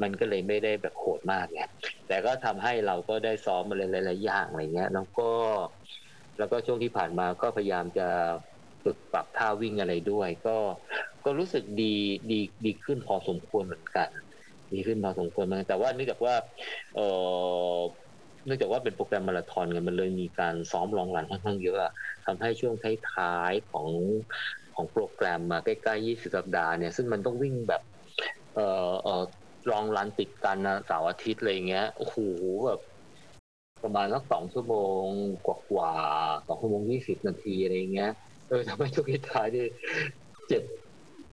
[0.02, 1.62] มันก็เลยไม่ได้แบบโหดมากไง
[2.08, 5.30] แต่ก็ทำให้เราก็ได้ซ้อมมาหลายๆอย่างอะไรเงี้ยแล้วก็
[6.38, 8.08] แล้วก็ช่วงที่ผ่านมาก็พยายามจะ
[8.84, 10.58] ฝึกปรับท่าวิ่งอะไรด้วย ก็
[11.26, 11.94] ก็รู้สึกดี
[12.32, 14.10] ดีดีขึ้นพอสมควรเหมือนกัน
[14.74, 16.36] ดีขึ้นพอสมควรมอนแต่ว่าเนื่องจากว่า
[16.96, 17.00] เอ
[17.78, 17.80] อ
[18.46, 21.78] เนื่องจากว่าเป็นโปรแกรมมาราธอนกันมันเลยมีการซ้อมลองรันค่อนข้างเยอะ
[22.26, 22.74] ทำให้ช่วง
[23.12, 23.88] ท้ายๆของ
[24.74, 27.82] ของโปรแกรมมาใกล้ๆ 20 สัปดาห์เนี่ยซึ่งมันต้องวิ่งแบบ
[28.56, 28.60] เอ
[28.90, 29.24] อเออ
[29.72, 32.18] ลองรันติดกันนะเสาร์อาทิตย์อะไรเงี้ยโอ้โห
[32.66, 32.80] แบบ
[33.84, 35.06] ประมาณสักสองชั่วโมง
[35.46, 38.12] กว่าๆสองชั่วโมงยี่สิบนาทีอะไรเงี้ย
[38.50, 39.66] เออทำให้ช่วงท้ายๆนี่
[40.48, 40.64] เจ็บ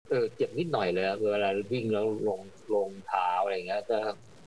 [0.09, 2.41] เออเจ็บนิดหน่อยเลยเวลาวิ่งแล้วลง
[2.73, 3.97] ลงเท้าอะไรเงี้ยก็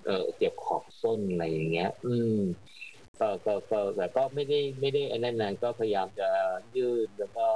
[0.04, 2.34] เออเจ็บขอบส้นอะไรอย่างเงี้ย อืม
[3.18, 6.28] ก็ก็ก็แต่ก็ไม่ได้ไม่ได้อันนั้นก็พยายามจะ
[6.76, 7.46] ยืดแล้วก็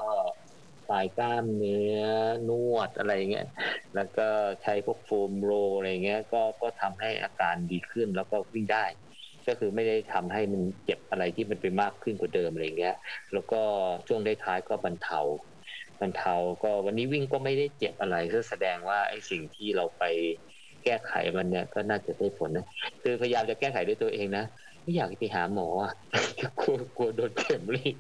[0.87, 2.01] คลายกล้ามเนื้อ
[2.49, 3.47] นวดอะไรเงี้ย
[3.95, 4.29] แล้วก็
[4.63, 8.85] ใช้พวกโฟมโรอะไรเงี้ย ก็ก็ทำให้อาการดีขึ้นแล้วก็วิ่งได้
[9.49, 12.97] ก็คือไม่ได้ทำให้มันเจ็บอะไรที่มันไปมากขึ้นกว่าเดิมอะไรเงี้ย
[13.33, 13.61] แล้วก็
[14.09, 15.21] ช่วงได้ท้ายก็บรรเทา
[16.01, 20.05] บรรเทาก็วันนี้วิ่งก็ไม่ได้เจ็บอะไรก็แสดงว่าไอ้สิ่งที่เราไป
[20.85, 22.67] แก้ไขมันเนี่ยก็น่าจะได้ผลนะ
[23.03, 24.45] คือพยายามจะแก้ไขด้วยตัวเองนะ
[24.83, 25.93] ไม่อยากไปหาหมออะ
[26.61, 27.91] กลัวกลัวโดนเข็มเลย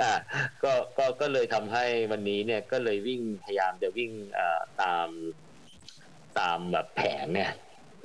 [0.00, 0.12] อ่า
[0.62, 5.08] ก็ก็ก็เลยทำให้วันนี้เนี่ยก็เลยวิ่งพยายามจะวิ่งอ่าตาม
[6.38, 7.52] ตามแบบแผนเนี่ย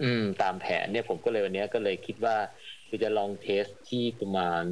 [0.03, 2.35] อืม ตามแผนเนี่ยผมก็เลยวันนี้ก็เลยคิดว่า
[3.03, 4.63] จะลองเทสที่ประมาณ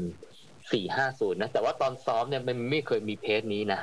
[0.72, 3.80] สี่ห้าศูนย์นะ แต่ว่าตอนซ้อมเนี่ยมันไม่เคยมีเพจนี้นะ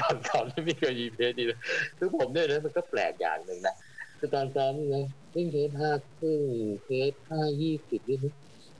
[0.00, 1.58] ตอนซ้อมไม่เคยมีเพจนี้เลย
[1.98, 3.74] คือผมเนี่ยนะมันก็แปลกอย่างหนึ่งนะ
[4.18, 6.42] คือตอนซ้อมนะวิ่งเพจห้าครึ่ง
[6.84, 8.18] เพจห้ายี่สิบนี่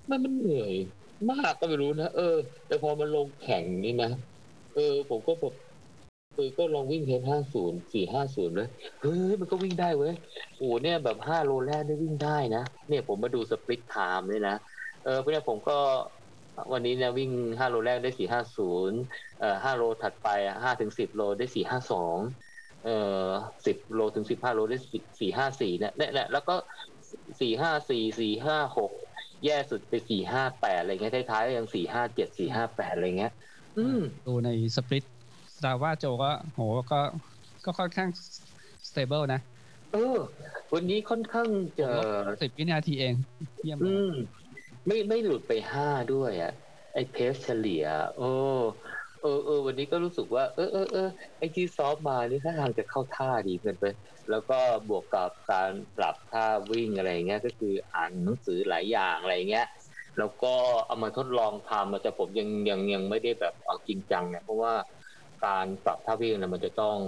[0.09, 0.75] มันมันเหนื่อย
[1.31, 2.37] มากก็ไม่รู้นะเออ
[2.67, 4.11] แต่พอมันลงแข่งนี่นะ
[4.75, 5.55] เออ ผมก็แบบ
[6.35, 8.69] เออก็ลองวิ่ง pace ห้าศูนย์สี่ห้าศูนย์เลย
[9.03, 10.15] เฮ้ยมันก็วิ่งได้เว้ย
[10.59, 14.57] โอ้เนี่ยแบบห้าโลแรกได้วิ่งได้นะเนี่ยผมมาดู split time เลยนะ
[15.05, 15.79] เออเพราะเนี่ยผมก็
[16.73, 18.99] วันนี้เนี่ยวิ่งห้าโลแรกได้สี่ห้าศูนย์
[19.41, 20.29] เอ่อห้าโลถัดไป
[20.65, 22.19] ห้าถึงสิบโลได้สี่ห้าสอง
[22.85, 22.97] เอ่
[23.27, 23.29] อ
[23.67, 24.79] สิบโลถึงสิบห้าโลได้
[25.21, 26.55] สี่ห้าสี่เนี่ยเนี่ยแล้วก็
[27.41, 28.93] สี่ห้าสี่สี่ห้าหก
[29.45, 33.33] แย่สุดไปสี่ห้าแปดอะไรเงี้ยท้ายๆยังสี่ห้าเจ็ดสี่ห้าแปดอะไรเงี้ย
[33.79, 35.05] อืมดูในสปริต
[35.57, 36.61] สตาว่าโจก็โห
[36.93, 37.01] ก็
[37.65, 38.09] ก็ค่อนข้าง
[38.89, 39.41] สเตเบิลนะ
[39.93, 40.17] เออ
[40.75, 41.87] วันนี้ค่อนข้างจะ
[42.43, 43.15] สิบวินาทีเอง
[43.63, 44.13] เยี่ยมอืม
[44.89, 46.53] ไม่ไม่หลุดไปห้าด้วยอะ
[46.95, 47.85] ไอเพสเฉลี่ย
[48.17, 48.31] โอ้
[49.23, 53.85] เออเออวันนี้ก็รู้สึกว่า เออเออเออไอที่ซอฟมานี่ท่าทางจะเข้าท่าดีเกินไป
[54.31, 59.67] แล้วก็บวกกับการปรับท่าวิ่งอะไรเงี้ยก็คืออ่านหนังสือหลายอย่างอะไรเงี้ย
[60.19, 60.55] แล้วก็
[60.87, 64.75] เอามาทดลองทำแต่ผมยังยังยังไม่ได้แบบเอาจริงจังเนี่ยเพราะว่า
[65.47, 66.99] การปรับท่าวิ่งเนะมันจะต้อง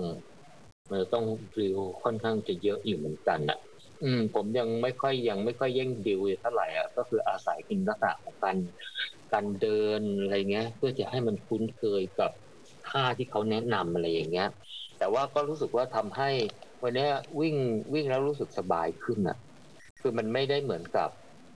[0.91, 3.59] มันจะต้องดิวค่อนข้างจะเยอะอยู่เหมือนกันอะ
[4.03, 8.57] อืมผมยังไม่ค่อยยังไม่ค่อยเย่งดิวเท่าไหร่อะก็คืออาศัยอินลักษณะของการ
[9.33, 12.31] การเดินอะไรเงี้ย เพื่อจะให้มันคุ้นเคยกับ
[12.89, 14.49] ท่าที่เขาแนะนำอะไรอย่างเงี้ย
[14.99, 16.31] แต่ว่าก็รู้สึกว่าทำให้
[16.83, 17.07] วันนี้
[17.41, 17.57] วิ่ง
[17.95, 19.37] วิ่งแล้วรู้สึกสบายขึ้นอะ
[20.01, 21.09] คือมันไม่ได้เหมือนกับ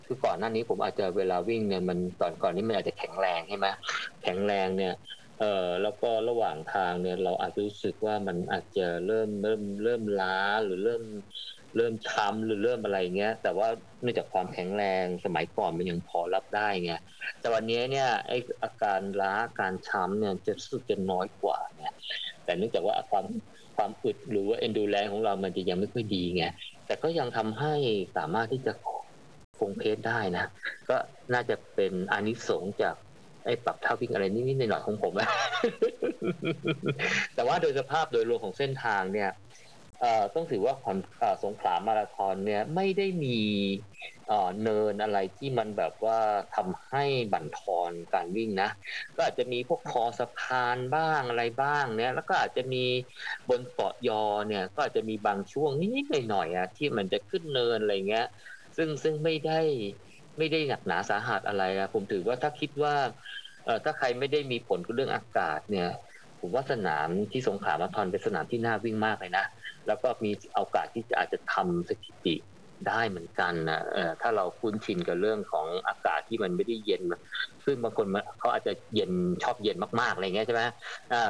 [0.07, 3.67] คือก่อนหน้านี้ผมอาจจะเวลาวิ่งเนี่ยมันก่อนก่อนนี้มันอาจจะแข็งแรงใช่ไหม
[4.23, 4.95] แข็งแรงเนี่ย
[5.39, 11.03] เอ่อแล้วก็ระหว่างทางเนี่ยเราอาจจะรู้สึกว่ามันอาจจะเริ่มเริ่มเริ่มล้าหรือเริ่ม
[11.77, 13.69] เริ่มช้ำหรือเริ่มอะไรเงี้ย แต่ว่า
[14.03, 16.93] เนื่องจากความแข็งแรงสมัยก่อนมันยังพอรับได้ไง
[17.41, 18.33] แต่วันนี้เนี่ยไอ
[18.63, 21.93] อาการล้าการช้ำเนี่ยจะสึกจะน้อยกว่าเนี่ย
[22.45, 23.25] แต่เนื่องจากว่าความ
[23.77, 26.45] ความอึดหรือว่าเอนดูแลของเรามันจะยังไม่ค่อยดีไง
[26.87, 27.75] แต่ก็ยังทำให้
[28.17, 28.73] สามารถที่จะ
[29.59, 30.45] คงเพสได้นะ
[30.89, 30.97] ก็
[31.35, 32.95] น่าจะเป็นอานิสงส์จาก
[33.45, 35.29] ไอ้ปรับท่าวิ่งอะไรนิดๆหน่อยๆของผมนะ
[37.35, 39.31] แต่ว่าโดยสภาพโดยรวมของเส้นทางเนี่ย
[40.35, 40.75] ต้องถือว่า
[41.45, 43.39] สงขลามาราธอนเนี่ยไม่ได้มี
[44.63, 46.21] เนินอะไรที่มันแบบว่า
[46.55, 48.69] ทำให้บั่นทอนการวิ่งนะ
[49.17, 52.85] ก็อาจจะมีพวกคอสะพานบ้างอะไรบ้างเนี่ย แล้วก็อาจจะมี
[53.49, 58.27] บนเกาะยอเนี่ย ก็อาจจะมีบางช่วงนิดๆหน่อยๆอะที่มันจะขึ้นเนินอะไรเงี้ย
[58.77, 59.61] ซึ่งซึ่งไม่ได้
[60.39, 62.95] ไม่ได้หนักหนาสาหัสอะไรอะผมถือว่าถ้าคิดว่า
[63.85, 65.89] ถ้าใครไม่ได้มีผลกับเรื่องอากาศเนี่ย
[66.41, 69.45] ผมว่าสนามที่สงขลามาทอนเป็นสนามที่น่าวิ่งมากเลยนะ
[69.87, 72.37] แล้วก็มีโอกาสที่จะอาจจะทำสถิติ
[72.89, 73.81] ได้เหมือนกันนะ
[74.23, 77.03] ถ้าเราคุ้นชินกับเรื่องของอากาศที่มันไม่ได้เย็น
[77.65, 78.07] ซึ่งบางคน
[78.41, 80.63] เขาอาจจะเย็นชอบเย็นมากๆอะไรเงี้ยใช่ไหม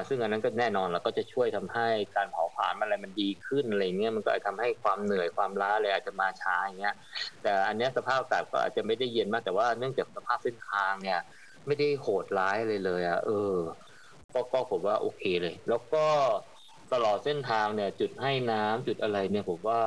[0.08, 6.94] ซึ่งอันนั้นก็แน่นอนแล้วก็จะช่วยทำให้การเผาผลาญอะไรมันดีขึ้นอะไรเงี้ยมันก็อาจะทำให้ความเหนื่อยความล้าอะไรอาจจะมาช้าอย่างเงี้ย
[7.42, 11.20] แต่อันนี้สภาพอากาศก็อาจจะไม่ได้เย็นมากแต่ว่าเนื่องจากสภาพเส้นทางเนี่ย
[11.66, 13.54] ไม่ได้โหดร้ายเลยเลยอะเออ
[14.32, 16.04] ก็ก็ผมว่าโอเคเลย แล้วก็
[16.92, 19.80] ตลอดเส้นทางเนี่ย จุดให้น้ำจุดอะไรเนี่ยผมว่า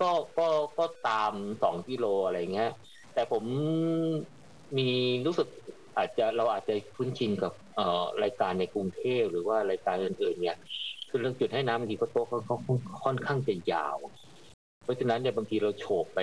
[0.00, 1.32] ก็ก็ก็ตาม
[1.62, 2.70] สองกิโลอะไรเงี้ย
[3.14, 3.44] แต่ผม
[4.78, 4.88] มี
[5.26, 5.48] รู้สึก
[5.96, 10.56] อาจจะเราอาจจะคุ้นชินกับเอ่อรายการในกรุงเทพหรือว่ารายการอื่นๆเนี่ย
[11.08, 12.56] คือเรื่องจุดให้น้ำบางทีก็โต๊ะเขา
[13.04, 13.98] ค่อนข้างจะยาว
[14.84, 16.20] เพราะฉะนั้นเนี่ยบางทีเราโฉบไป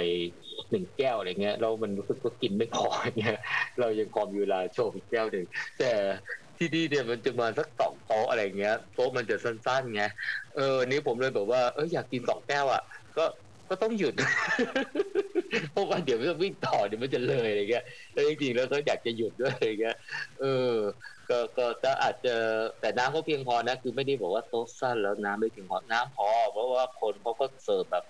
[0.69, 2.87] หนึ่งแก้วอะไรเงี้ยเรามันรู้สึกว่ากินไม่พอ
[3.19, 3.37] เงี้ย
[3.79, 5.45] เรายังพอมีเวลาโฉบอีกแก้วหนึ่ง
[5.79, 5.91] แต่
[6.57, 7.81] ที่นี่เนี่ยมันจะมาสักส
[8.17, 10.03] ต๊ะอะไรเงี้ยโต๊ะมันจะสั้นๆไง
[10.55, 12.81] เออนี้ผมเลยแบบว่าเอออยากกินสองแก้วอะ
[13.17, 13.25] ก็
[13.69, 14.13] ก็ต้องหยุด
[15.71, 19.97] เพราะว่าเดี๋ยวมันวิ่งต่อเดี๋ยวมันจะเลยอะไรเงี้ยแล้วจริงๆแล้วก็อยากจะหยุดด้วยอะไรเงี้ย
[20.39, 20.73] เออ
[21.29, 22.35] ก็ก็จะอาจจะ
[22.81, 28.03] แต่น้ำก็เพียงพอนะ คือไม่ได้บอกว่าโต๊ะสั้นแล้วน้ำไม่เพียงพอน้ำพอ เพราะว่าคนเขาก็เสิร์ฟแบบ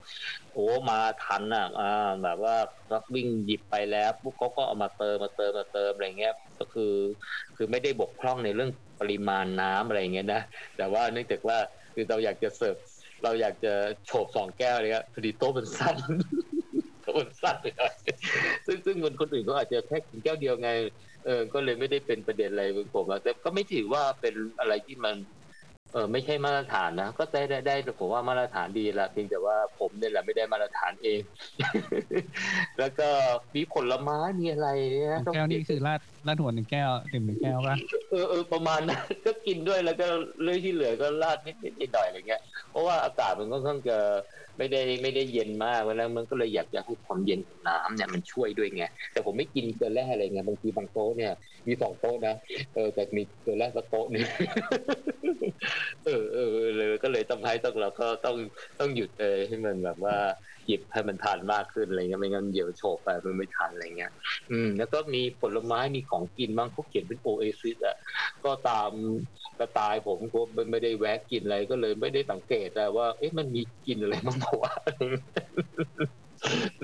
[0.54, 2.56] โอ้มาทันอะอ่าแบบว่า
[3.16, 6.94] วิ่งหยิบไปแล้วปุ๊บเขาก็เอามาเติมมาเติมมาเติมอะไรเงี้ยก็คือ
[7.56, 10.42] คือไม่ได้บกพร่องในเรื่อง ปริมาณน้ำอะไรเงี้ยนะ
[10.78, 11.58] แต่ว่าเนื่องจากว่า
[11.94, 12.76] คือเราอยากจะเสิร์ฟ
[13.24, 13.74] เราอยากจะ
[14.06, 15.96] โฉบสองแก้วเลยครับพอดีโต๊ะมันสั้น
[17.04, 17.94] โต๊ะมันสั้นไปหน่อย
[18.68, 20.70] ซึ่งซึ่งคนคนอื่นก็อาจจะแค่กินแก้วเดียวไง
[21.26, 22.64] เออก็เลยไม่ได้เป็นประเด็นอะไร
[22.96, 25.16] ผมแต่ก็ไม่ถือว่าเป็นอะไรที่มัน
[25.98, 31.20] ออไม่ใช่มาตรฐานนะก็ได้ได้ได้ผมว่ามาตรฐานดีละเพียงแต่ว่าผมเนี่ยแหละไม่ได้มาตรฐานเอง
[32.80, 33.08] แล้วก็
[33.56, 37.76] มีผลไม้มีอะไรเนี่ยแก้วนี่คือราดราดหัวหนึ่งแก้วดื่มหนึ่งแก้วปะ
[38.12, 40.06] เออเออประมาณนั้นก็กินด้วยแล้วก็
[40.42, 43.98] เลื่อยที่เหลือก็ราดนิดนิดหน่อยอะไรเงี้ยเพราะว่าอากาศมันก็ค่อนข้างจะ
[44.58, 51.32] ไม่ได้ไม่ได้เย็นมากแล้วมันก็เลยอยากจะให้ความเย็นของน้ำเนี่ยมันช่วยด้วยไงแต่ผมไม่กินเกลือแร่อะไรเงี้ยบางทีบางโต๊ะเนี่ย
[51.68, 52.36] มีสองโต๊ะนะ
[52.74, 54.24] เออแต่มีเกลือแร่สักโต๊ะนึง
[56.06, 58.38] เออเออเลยก็เลยต้องให้ต้องเราก็ต้อง
[58.80, 60.18] ต้องหยุดเออให้มันแบบว่า
[60.68, 64.12] หยิบให้มันทานมากขึ้นอะไรเงี้ยไม่งั้นเดี๋ยวโฉบไปมันไม่ทันอะไรเงี้ย
[64.52, 67.98] อืม แล้วก็มีผลไม้มีของกินบางเขาเขียนเป็นโอเอซิสอะ
[68.46, 68.92] ก็ตาม
[69.60, 70.40] กระตายผมก็
[70.72, 74.72] ไม่ได้แวะกินอะไรก็เลยไม่ได้สังเกตว่าเอ๊ะมันมีกินอะไรบ้างวะ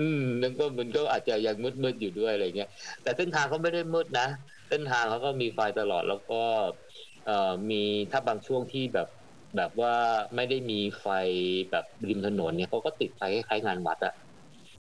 [0.00, 2.68] ืมแล้วก็มันก็อาจจะยังมืดๆอยู่ด้วยอะไรเงี้ย
[3.02, 4.26] แต่เส้นทางเขาไม่ได้มืดนะ
[4.68, 6.42] เส้นทางเขาก็มีไฟตลอดแล้วก็
[7.24, 9.08] เอ่อมีถ้าบางช่วงที่แบบ
[9.56, 9.94] แบบว่า
[10.36, 11.06] ไม่ได้มีไฟ
[11.70, 14.14] แบบริมถนนเนี่ยเขาก็ติดไฟคล้ายๆงานวัดอะ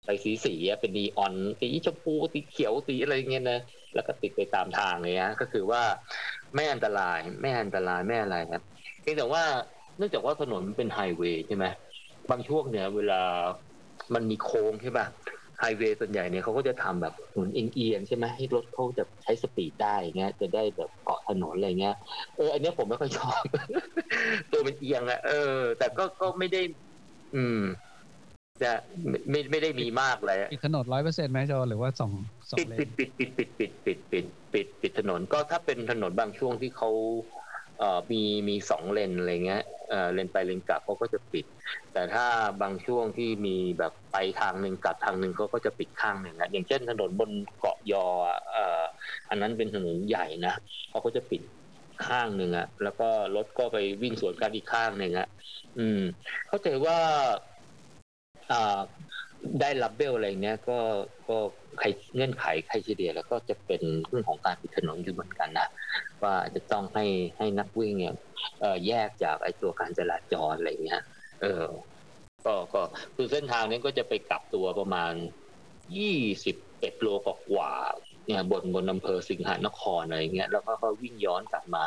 [0.03, 3.59] ไฟสีสีเป็นนีออนสีชมพูสีเขียวสีอะไรเงี้ยนะ
[3.93, 5.81] แล้วก็ติดไปตามทางเลยนะก็คือว่า
[6.55, 8.61] ไม่อันตรายไม่อันตรายไม่อะไรครับ
[9.01, 9.43] เพียงแต่ว่า
[9.97, 11.65] เนื่องจากว่าถนนมันเป็นไฮเวย์ใช่ไหม
[12.29, 13.21] บางช่วงเนี่ย เวลา
[14.13, 15.05] มันมีโค้งใช่ป่ะ
[15.59, 21.95] ไฮเวย์ส่วนใหญ่เนี่ยเขาก็จะทำแบบถนนเอียงๆใช่ไหมให้รถเขาจะใช้สปีดได้เงี้ยจะได้แบบเกาะถนนอะไรเงี้ย
[22.35, 23.41] เอออันเนี้ยผมไม่ค่อยชอบ
[24.51, 26.61] ตัวมันเอียงอะเออ แต่ก็ก็ไม่ได้
[27.35, 27.61] อืม
[28.63, 28.71] จะ
[29.09, 32.11] ไม่ไม่ไม่ได้มีมากเลยปิดถนนร้อยเปอร์เซ็นต์ไหมโจหรือว่าสอง
[32.49, 36.89] สองปิดเลปิดนปิดปิดปิดปิดปิดปิดปิดปิดถนนก็ถ้าเป็นถนนบางช่วงที่เขา
[37.81, 41.45] เอ่อมีมีสองเลนอะไรเงี้ยเอ่อเลนไปเลนกลับเขาก็จะปิด
[41.93, 42.25] แต่ถ้า
[42.61, 48.05] บางช่วงที่มีแบบไปทางหนึ่งกลับทางหนึ่งเขาก็จะปิดข้างหนึ่งอะอย่างเช่นถนนบนเกาะยอ
[48.51, 48.81] เอ่อ
[49.29, 50.53] อันนั้นเป็นถนนใหญ่นะ
[50.89, 51.41] เขาก็จะปิด
[52.07, 55.27] ข้างหนึ่งอะแล้วก็รถก็ไปวิ่งสวนกันอีกข้างหนึ่งอะ
[55.77, 55.99] อืม
[56.47, 56.97] เข้าใจว่า
[58.51, 58.79] อ่า
[59.61, 60.79] ได้รับเบลอะไรเนี้ยก็
[61.29, 61.37] ก็
[62.15, 65.67] เงื่อนไขใครเฉลี่ยแล้วก็จะเป็นเรื่องของการปิดถนนอยู่เหมือนกันนะ
[66.23, 67.05] ว่าจะต้องให้
[67.37, 68.15] ให้นักวิ่งเนี่ย
[68.87, 71.01] แยกจากไอ้ตัวการจราจรอะไรเงี้ย
[71.41, 71.65] เออ
[72.45, 72.81] ก็ก็
[73.15, 75.13] คือเส้นทางนี้ก็จะไปกลับตัวประมาณ
[75.97, 77.73] ยี่สิบเอ็ดโลกว่า
[78.27, 81.83] เนี่ยบนบนอำเภอสิงหานครอะไรเงี้ยแล้วก็ก็วิ่งย้อนกลับมา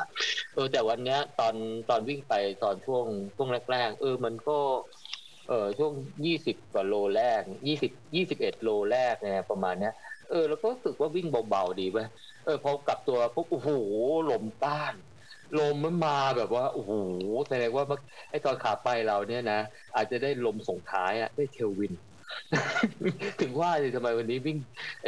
[0.54, 1.54] เออแต่วันเนี้ยตอน
[1.90, 3.04] ตอนวิ่งไปตอนช่วง
[3.36, 4.58] ช่วงแรก ๆ เออมันก็
[5.48, 5.92] เออช่วง
[6.26, 9.92] ยี่สิบกว่าโลแรกยี่สิบยี่สิบเอ็ดโลแรกเนี่ยประมาณเนี้ย
[10.30, 12.06] เออแล้วก็รู้สึกว่าวิ่งเบาๆดีเว้ย
[12.44, 13.70] เออพอกลับตัวปุ๊บโอ้โห
[14.30, 14.94] ลมต้าน
[15.58, 16.92] ลมมันมาแบบว่าโอ้โห
[17.48, 17.84] แสดงว่า
[18.30, 19.60] ไอ้ตอนขาไปเราเนี่ยนะ
[19.94, 21.92] อาจจะได้ลมส่งท้ายอะได้เทลวิน
[23.40, 24.58] ถึงว่าสิทำไมวันนี้วิ่ง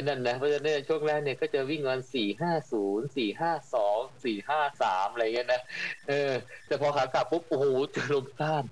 [0.02, 5.62] นั่นนะเพราะฉะนั้นช่วงแรกเนี่ยก็จะวิ่งวันสี่ห้าศูนย์สี่ห้าสองสี่ห้าสามอะไรเงี้ยนะ
[6.08, 6.32] เออ
[6.66, 8.64] แต่พอขากลับปุ๊บโอ้โหเจอลมต้าน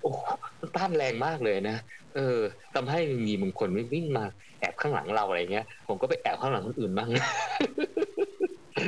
[0.00, 0.10] โอ้
[0.76, 1.76] ต้านแรงมากเลยนะ
[2.14, 2.38] เออ
[2.74, 4.24] ทำให้มีบางคนไม่วิ่งมา
[4.60, 7.08] แอบข้างหลังเราอะไรเงี้ย ผมก็ไปแอบข้างหลังคนอื่นบ้าง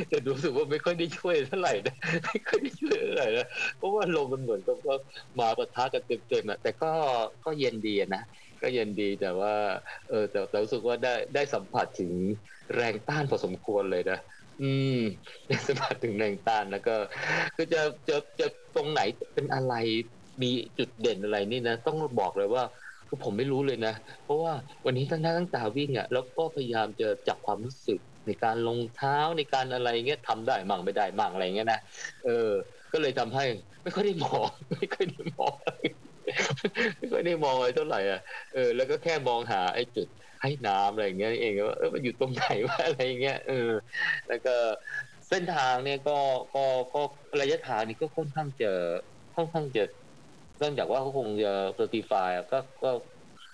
[0.09, 1.94] แต่รู้สึกว่าไม่ค่อยได้ช่วยเท่าไหร่นะ
[2.27, 3.47] ไม่ค่อยได้ช่วยเท่าไหร่นะ
[3.79, 4.97] เพราะว่าลมมันเหมือนกับว่า
[5.38, 6.90] มาปะทะกันเต็มๆอะแต่ก็
[7.44, 8.23] ก็เย็นดีนะ
[8.62, 9.55] ก็เย็นดีแต่ว่า
[10.09, 12.12] เออแต่แต่รู้สึกว่าได้ได้สัมผัสถึง
[12.75, 14.18] แรงต้านพอสมควรเลยนะ
[14.62, 15.01] อืม
[15.49, 16.94] ได้สัมผัสถึงแรงต้านแล้วก็
[17.57, 19.01] คือจะจะจะตรงไหน
[19.35, 19.75] เป็นอะไร
[20.42, 22.64] มีจุดเด่นอะไรนี่นะ ต้องบอกเลยว่า
[23.09, 24.53] คือผมไม่รู้เลยนะ เพราะว่า
[24.87, 31.81] วันนี้ตั้งหน้าตั้งตาวิ่งอะแล้วก็พยายามจะจับความรู้สึกในการลงเท้าในการอะไรเงี้ยทำได้มั่งไม่ได้มั่งอะไรเงี้ยนะ
[32.24, 32.51] เออ
[32.92, 33.44] ก็เลยทำให้
[33.83, 34.46] ไม่ค่อยได้มอง
[34.79, 35.55] ไม่ค่อยได้มอง
[36.98, 38.20] ไม่ค่อยได้มองอะไรเท่าไหร่อะ
[38.53, 40.09] เออแล้วก็แค่มองหาไอ้จุด
[40.42, 43.70] ให้น้ำอะไรเงี้ยเองว่าเออมันอยู่ตรงไหนวะอะไรเงี้ยเออ
[44.29, 44.51] แล้วก็
[45.29, 46.18] เส้นทางเนี่ยก็
[46.55, 47.03] ก็ก็
[47.40, 48.70] ระยะทางนี่ก็ค่อนข้างจะ
[49.37, 49.83] ค่อนข้างจะ
[50.59, 52.90] เนื่องจากว่าเขาคงจะเซอร์ติฟายก็ก็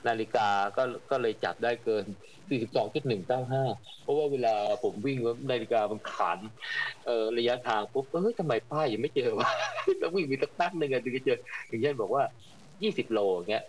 [0.08, 2.04] นาฬิกาก็ก็เลยจับได้เกิน
[2.50, 3.64] 42.195
[4.02, 5.18] เพราะว่าเวลาผมวิ่ง
[5.50, 6.38] นาฬิกามันขัน
[7.06, 9.50] เออระยะทางปุ๊บเฮ้ยทำไมป้ายยังไม่เจอวะ
[10.02, 11.38] ต้องวิ่งมีสักตั้งหนึ่งอะถึงจะเจอ
[11.68, 12.22] อย่างเช่นบอกว่า
[12.82, 13.64] 20 โลอย่างเงี้ย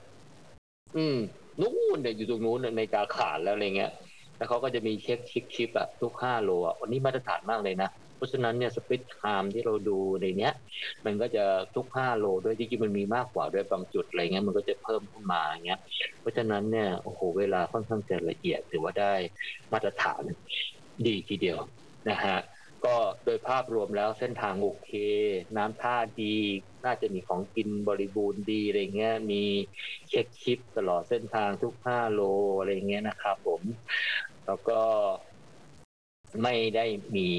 [0.97, 1.17] อืม
[1.61, 3.91] นู่นเนี่ยอยู่ตรงนู้นในกาชาดแล้วอะไรเงี้ย
[4.37, 10.53] แล้วเขาก็จะมีเช็คชิปชิปอะทุกห้าโลอะวันนี้มาตรฐานมากเลยนะ เพราะฉะนั้นเนี่ย split time ที่เราดูในเนี้ย
[11.05, 15.79] มันก็จะทุกห้าโลด้วยจริงๆมันมีมากกว่าด้วยบางจุดอะไรเงี้ยมันก็จะเพิ่มขึ้นมาอย่างเงี้ย
[16.21, 19.13] เพราะฉะนั้นเนี่ยโอ้โหเวลาค่อนข้างจะละเอียดถือว่าได้
[19.73, 20.23] มาตรฐาน
[21.07, 21.57] ดีทีเดียว
[22.09, 22.37] นะฮะ
[22.85, 24.91] ก็โดยภาพรวมแล้วเส้นทางโอเค
[25.57, 26.35] น้ำท่าดี
[26.85, 29.43] น่าจะมีของกินบริบูรณ์ดีอะไรเงี้ยมี
[30.09, 32.21] เช็คชิปตลอดเส้นทางทุกห้าโล
[32.59, 33.61] อะไรเงี้ยนะครับผม
[34.45, 34.81] แล้วก็
[36.43, 37.29] ไม่ได้มี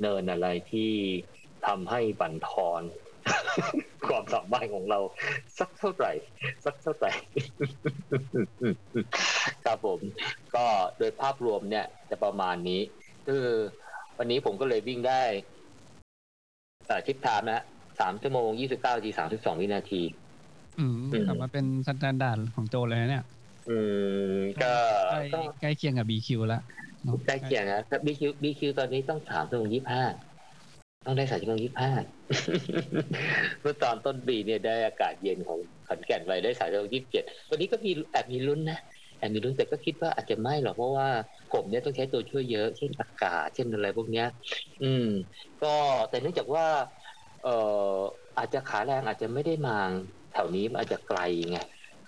[0.00, 0.92] เนินอะไรที่
[1.66, 2.82] ทำให้บั่นทอน
[4.06, 5.00] ความสามารถของเรา
[5.58, 6.12] สักเท่าไหร่
[6.64, 7.12] สักเท่าไหร่
[9.64, 10.00] ครับผม
[10.54, 10.64] ก็
[10.98, 12.80] โดยภาพรวมเนี่ย จะประมาณนี้
[13.26, 13.44] คือ
[14.18, 15.22] วันนี้ผมก็เลยวิ่งได้
[17.08, 17.62] ทิศทางนะ
[18.00, 20.02] สามชั่วโมงยี่สิบเก้านาทีสามสิบสองวินาที
[20.78, 20.94] อืม
[21.26, 23.24] กลับมาเป็น standard ของโจเลยเนี่ย
[23.70, 23.78] อื
[24.32, 24.72] ม ก็
[25.10, 26.58] ใกล้ใกล้เคียงกับ BQ แล้
[27.12, 30.04] วใกล้เคียงนะ BQ BQ ตอนนี้ต้องสามชั่วโมงยี่ห้า
[31.04, 31.92] ต้องได้สามชั่วโมงยี่ห้า
[33.60, 38.80] เมื่อตอนต้นปีเนี่ยได้อากาศเย็นของขอนแก่นไปได้สามชั่วโมงยี่สิบเจ็ดวันนี้ก็มีแอบมีลุ้นนะ
[39.18, 41.08] แอบมีลุ้นแต่ก็คิดว่าอาจจะไม่หรอกเพราะว่า
[41.52, 44.26] ผมเนี่ยต้องใช้ตัวช่วยเยอะเช่นอากาศเช่นอะไรพวกเนี้ย
[44.82, 45.06] อืม
[45.62, 45.74] ก็
[46.10, 46.66] แต่เนื่องจากว่า
[47.42, 47.54] เอ่
[47.96, 47.98] อ
[48.38, 49.76] อาจจะขาแรงอาจจะไม่ได้มา
[50.32, 51.58] แถวนี้มันอาจจะไกลไง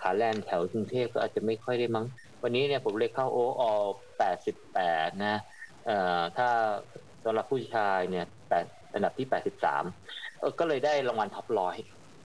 [0.01, 2.07] ขาแรงแถวกรุงเทพก็อาจจะไม่ค่อยได้มั้ง
[2.43, 3.73] วันนี้เนี่ยผมเลยเข้าโอออ
[4.19, 5.37] แปดสิบแปดนะ
[5.87, 6.49] เอ่อถ้า
[7.25, 9.85] สำหรับผู้ชายเนี่ยแปดอันดับที่แปดสิบสาม
[10.59, 11.77] ก็เลยได้รางวัลท็อปร้อย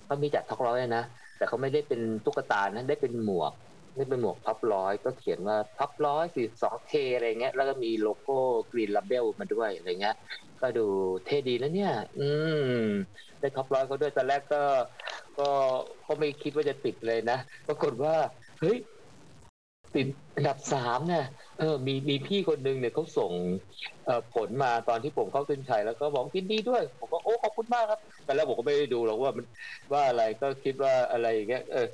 [0.06, 1.04] เขามีจัด top ร้อยนะ
[1.38, 3.54] แต่เขาไม่ได้เป็นตุ๊กตานะได้เป็นหมวก
[3.98, 8.38] ได้เป็นหมวก top ร้อยก็เขียนว่า top ร้อยสี่สอง K อะไรเงี้ย แล้วก็มีโลโก้
[8.72, 10.16] green label มาด้วยอะไรเงี้ย
[10.62, 10.86] ก็ดู
[11.26, 12.30] เท่ดีนะเนี่ย อื
[12.80, 12.84] ม
[13.40, 14.64] ได้ top ร้อยเขาด้วยตอนแรกก็
[15.40, 15.50] ก็
[16.08, 18.16] ก็ไม่คิดว่าจะติดเลยนะปรากฏว่า
[18.60, 18.78] เฮ้ย
[19.96, 21.26] ติดอันดับสามเนี่ย
[21.60, 23.32] เออมีมีพี่คนหนึ่งเนี่ยเขาส่ง
[24.36, 29.46] ผลมาตอนที่ผมเข้าเส้นชัยแล้วก็บอกยินดีด้วย ผมก็โอ้ขอบคุณมากครับ แต่แล้วผมก็ไม่ได้ดูหรอกว่ามัน
[29.94, 31.88] ว่าอะไรก็คิดว่าอะไรอย่างเงี้ยเออ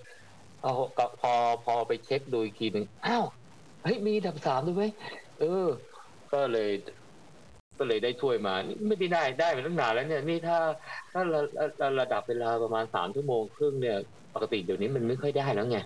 [0.62, 0.74] เอา
[1.22, 1.34] พอ
[1.66, 3.26] พอไปเช็คดูอีกทีหนึ่งอ้าว
[3.84, 4.92] เฮ้ยมีอันดับสามด้วยเว้ย
[5.40, 5.68] เออ
[6.34, 6.70] ก็เลย
[7.78, 8.54] ก็เลยได้ถ้วยมา
[8.88, 10.58] ไม่ได้ได้ได้มาตั้งนานแล้วเนี่ยนี่ถ้า
[11.14, 11.42] ถ้าระ
[11.82, 13.98] ระระดับเวลาประมาณสามชั่วโมงครึ่งเนี่ย
[14.34, 15.78] ปกติเดี๋ยวนี้มันไม่ค่อยได้แล้วไง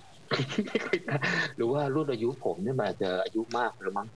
[1.55, 4.07] หรือว่ารุ่นอายุผมเนี่ยมันอาจจะอายุมากแล้วมั้ง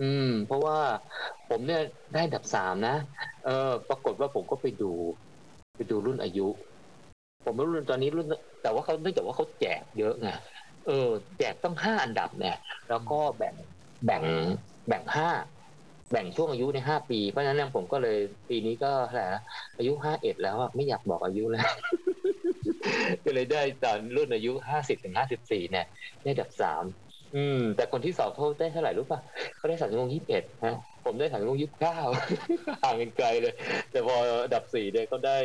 [0.00, 0.78] อืม เพราะว่า
[1.48, 2.96] ผมเนี่ยได้อันดับสามนะ
[3.44, 4.92] เออ ปรากฏว่าผมก็ไปดู
[5.76, 6.46] ไปดูรุ่นอายุ
[7.44, 8.26] ผมไม่รู้ตอนนี้รุ่น
[8.62, 10.30] แต่ว่าเขาเนื่องจากว่าเขาแจกเยอะไง
[10.86, 12.56] เออ แจกต้องห้าอันดับเนี่ย
[12.88, 13.54] แล้วก็แบ่ง
[14.04, 14.22] แบ่ง
[14.88, 15.28] แบ่งห้า
[16.10, 19.28] แบ่งช่วงอายุในห้าปี เพราะฉะนั้นผมก็เลยปีนี้ก็แหละ
[19.78, 21.68] อายุห้าเอ็ดแล้วไม่อยากบอกอายุแล้ว
[23.24, 25.86] ก็เลยได้ตอนรุ่นอายุห้าสิบถึงห้าสิบสี่เนี่ย
[26.22, 26.84] ได้อันดับสาม
[27.36, 29.20] อืม แต่คนที่สอบเขาได้เท่าไหร่รู้ป่ะ
[29.56, 31.98] เขาได้สามชั่วโมงยี่สิบเอ็ดฮะผมได้สามชั่วโมงยี่สิบเก้า
[32.84, 33.54] ห่างกันไกลเลย
[33.90, 34.14] แต่พอ
[34.54, 35.38] ดับสี่เนี่ยเขาได้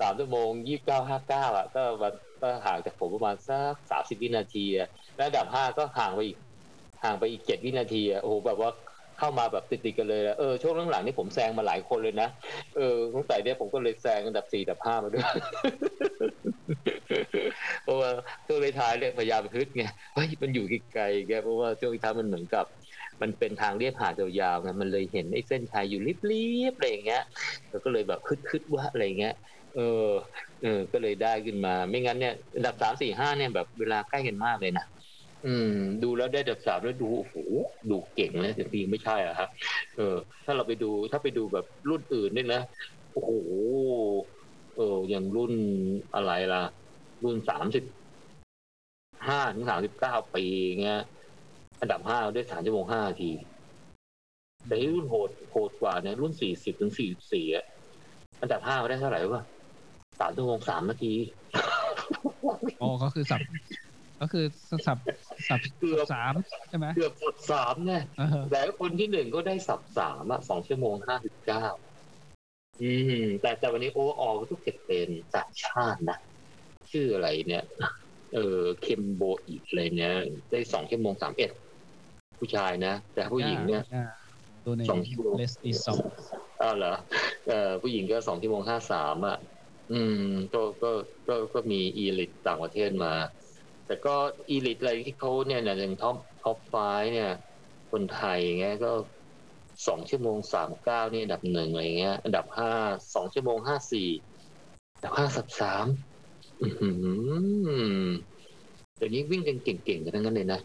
[0.00, 6.38] สามชั่วโมงยี่สิบเก้าห้าเก้าอะ ก็มันก็ห่างจากผมประมาณสักสามสิบวินาทีอะและอันดับห้าก็ห่างไปอีก
[7.04, 8.70] ห่างไปอีกเจ็ดวินาทีอะโอ้โหแบบว่า
[9.20, 12.28] เข้ามาแบบติดๆกันเลยอะเออช่วงหลังๆนี่ผมแซงมาหลายคนเลยนะ
[12.76, 15.24] เออสงสัยเนี่ยผมก็เลยแซงอันดับสี่อันดับห้ามาด้วย
[17.84, 18.10] เพราะว่า
[18.46, 22.66] ช่วงท้ายเนี่ยพยายามฮึดไงเฮ้ยมันอยู่ไกลๆแกเพราะว่าช่วงท้ายมันเหมือนกับ
[23.22, 27.22] มันเป็นทางเรียบหาดยาวๆไงมันเลยเห็นไอ้เส้นชัยอยู่ริบๆอะไรอย่างเงี้ย
[27.70, 29.34] แล้วก็เลยแบบคึดๆว่าอะไรเงี้ย
[29.76, 30.08] เออ
[30.62, 34.86] เออก็เลยได้ขึ้นมา ไม่งั้นเนี่ยอันดับสามสี่ห้าเนี่ยแบบเวลาใกล้กันมากเลยนะ
[35.46, 37.34] อืม ดูแล้วได้ดับสามแล้วดูโอ้โห
[37.90, 39.48] ดูเก่งนะแต่จริงไม่ใช่อะครับ
[39.96, 42.62] เออ ถ้าเราไปดูถ้าไปดูแบบรุ่นอื่นเนี่ยนะ
[43.12, 43.30] โอ้โห
[44.76, 45.52] เอออย่างรุ่น
[46.14, 46.62] อะไรล่ะ
[47.24, 47.84] รุ่นสามสิบ
[49.28, 50.44] ห้าถึงสามสิบเก้าปี
[50.82, 51.02] เงี้ย
[51.80, 53.30] อันดับห้าได้สามชั่วโมงห้าที
[54.66, 57.64] แต่ที่รุ่นโหดโหดกว่าเนี่ยรุ่นสี่สิบถึงสี่สี่อะ
[58.40, 59.42] อันดับห้าได้เท่าไหร่วะ
[60.20, 61.14] สามชั่วโมงสามนาที
[62.78, 63.40] โอ้ก็คือสับ
[64.20, 64.44] ก็คือ
[64.86, 64.98] สับ
[65.48, 66.34] สับเกือบสาม
[66.68, 71.64] ใช่ไหมเกือบสับสามไงเออแต่คนที่หนึ่งก็ได้สับสามอะสองชั่วโมงห้าสิบเก้า
[72.82, 76.18] อืม แต่แต่วันนี้โอเวอร์ออลทุกเก็บเป็นต่างชาตินะ
[76.90, 77.64] ชื่ออะไรเนี่ย
[78.34, 80.14] เออเคมโบอีกอะไรเนี่ย
[80.50, 81.50] ได้สองชั่วโมงสามเอ็ด
[82.38, 84.04] ผู้ชายนะ แต่ผู้หญิงเนี่ยอ่า
[84.64, 85.98] ตัวในสองชั่วโมงเลสอีสอง
[86.62, 86.94] อ้าวเหรอ
[87.48, 89.38] เออผู้หญิงก็สองชั่วโมงห้าสามอะ
[89.92, 90.90] อืม ก็ก็
[91.28, 93.12] ก็ก็มีอีลิตต่างประเทศมา
[93.90, 94.16] แต่ก็
[94.48, 96.74] อีลิตอะไรที่เขาเนี่ยเนี่ยอย่างท็อปท็อปไฟ
[97.12, 97.30] เนี่ย
[97.90, 98.92] คนไทยเงี้ยก็
[99.86, 102.72] สองชั่วโมงสามเก้านี่อันดับหนึ่งอะไรเงี้ย อันดับห้า
[103.14, 104.08] สองชั่วโมงห้าสี่
[104.94, 105.86] อันดับห้าสับสาม
[108.96, 110.60] เดี๋ยวนี้วิ่งกันเก่งๆกันทั้งนั้นเลยนะ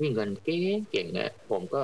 [0.00, 1.82] วิ่งกันเก่งๆเนี่ยผมก็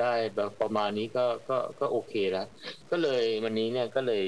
[0.00, 2.46] ได้แบบประมาณนี้ก็ก็ก็โอเคแล้ว
[2.90, 4.24] ก็เลยวันนี้เนี่ยก็เลย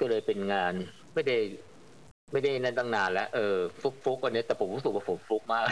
[0.00, 0.72] ก็เลยเป็นงาน
[1.14, 1.36] ไม่ได้
[2.34, 5.64] ไม่ได้นั่นตั้งนานแล้วเออฟุกฟุกวันนี้แต่ผมรู้สึกว่าผมฟุกมาก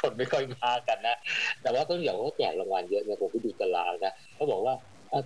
[0.00, 1.16] คนไม่ค่อยมากันนะ
[1.62, 4.74] แต่ว่าก็อย่างเขาแจกรางวัลเยอะเนี่ยผมไปดูตารางนะเขาบอกว่า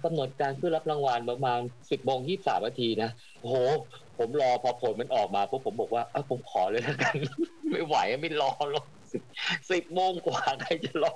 [0.04, 1.60] กำหนดการเพื่อรับรางวัลประมาณ
[1.90, 3.10] สิบโมงยี่สามนาทีนะ
[3.40, 3.56] โอ้โห
[4.18, 7.14] ผมรอพอผลมันออกมาปุ๊บผมบอกว่าผมขอเลยแล้วกัน
[7.70, 8.86] ไม่ไหวไม่รอหรอก
[9.70, 11.14] สิบโมงกว่าใครจะรอ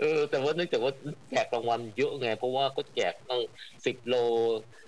[0.00, 0.92] เออแต่ว่าเนื่องจากว่า
[1.30, 3.40] แจกรางวัลเยอะไง เพราะว่าก็แจกตั้ง
[3.86, 4.14] สิบโล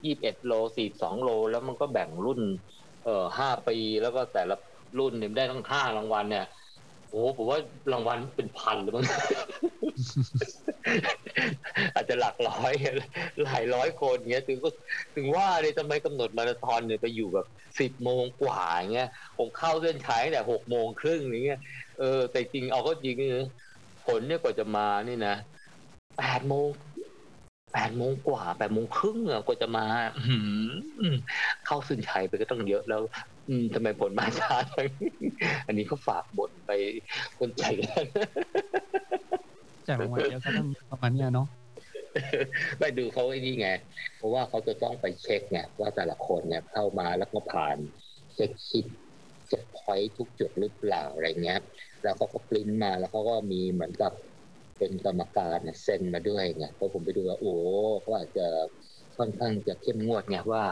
[0.04, 2.40] ยี่สิบเอ็ดโลสี่สองโล แล้วมันก็แบ่งรุ่น
[3.04, 4.56] เอ่อห้าปีแล้วก็แต่ละ
[4.98, 6.46] รุ่นเนี่ยได้ทั้งห้ารางวัลเนี่ย
[7.10, 7.58] โอ้ผมว่า
[7.92, 9.04] รางวัลเป็นพันเลยมั้ง
[11.94, 12.72] อาจจะหลักร้อย
[13.44, 14.68] หลายร้อยคนเงี้ยถึงก็
[15.16, 17.46] ถึงว่าเลยทำไมกำหนดมาราธอนเนี่ยไปอยู่แบบ
[17.80, 18.62] สิบโมงกว่า
[18.94, 21.60] เงี้ยผมเข้าเส้นชัยแต่หกโมงครึ่งอย่างเงี้ย
[21.98, 23.48] เออแต่จริงเอาก็จริงนะ
[24.06, 25.36] ผลเนี่ยกว่าจะมานี่นะ
[26.18, 26.68] แปดโมง
[27.72, 29.86] แปดโมงกว่าแปดโมงครึ่งอะกว่าจะมา
[31.66, 33.02] เข้าเส้นชัยไปก็ต้องเยอะแล้ว
[33.48, 34.86] อืมทำไมผลมาช้าจัง
[35.66, 36.70] อันนี้เขาฝากบทไป
[37.38, 38.04] คนใจกัน
[39.84, 41.48] แจกรางวัลเยอะก็ต้องประมาณเนี้ยเนาะ
[42.78, 43.68] ไปดูเขาไอ้นี่ไง
[44.16, 47.76] เพราะว่าเขาจะต้องไปเช็คไงว่าแต่ละคนเนี่ยเข้ามาแล้วก็ผ่าน
[48.34, 48.86] เช็คชิด
[49.46, 51.60] เช็คพอยทุกจุดหรือเปล่าอะไรเงี้ย
[52.02, 54.12] แล้วเขาก็ปริ้นมาแล้วเขาก็มีเหมือนกับ
[54.78, 57.52] เป็นกรรมการเซ็นมาด้วยไงพอผมไปดูว่าโอ้
[58.00, 58.46] เขาอาจจะ
[59.18, 60.64] ค่อนข้างจะเข้มงวดไงว่า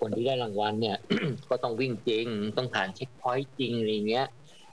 [0.00, 0.96] คนที่ได้รางวัลเนี่ย
[1.50, 2.26] ก็ต้องวิ่งจริง
[2.56, 4.26] ต้องผ่านเช็คพอยต์จริงอะไรเงี้ย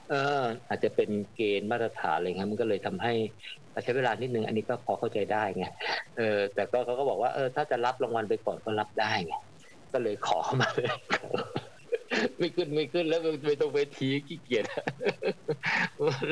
[0.09, 3.13] เอออาจจะเป็นเกณฑ์มาตรฐานอะไรเงี้ยมันก็เลยทำให้
[3.83, 5.65] ใช้เวลานิดนึงอันนี้ก็พอเข้าใจได้ไง
[6.17, 9.35] เออแต่ก็เขาก็บอกว่าเออถ้าจะรับรางวัลไปก่อนก็รับได้ไง
[9.93, 10.89] ก็เลยขอมาเลย
[12.37, 14.65] ไม่ขึ้นไม่ขึ้นแล้วไปตรงเวทีขี้เกียจ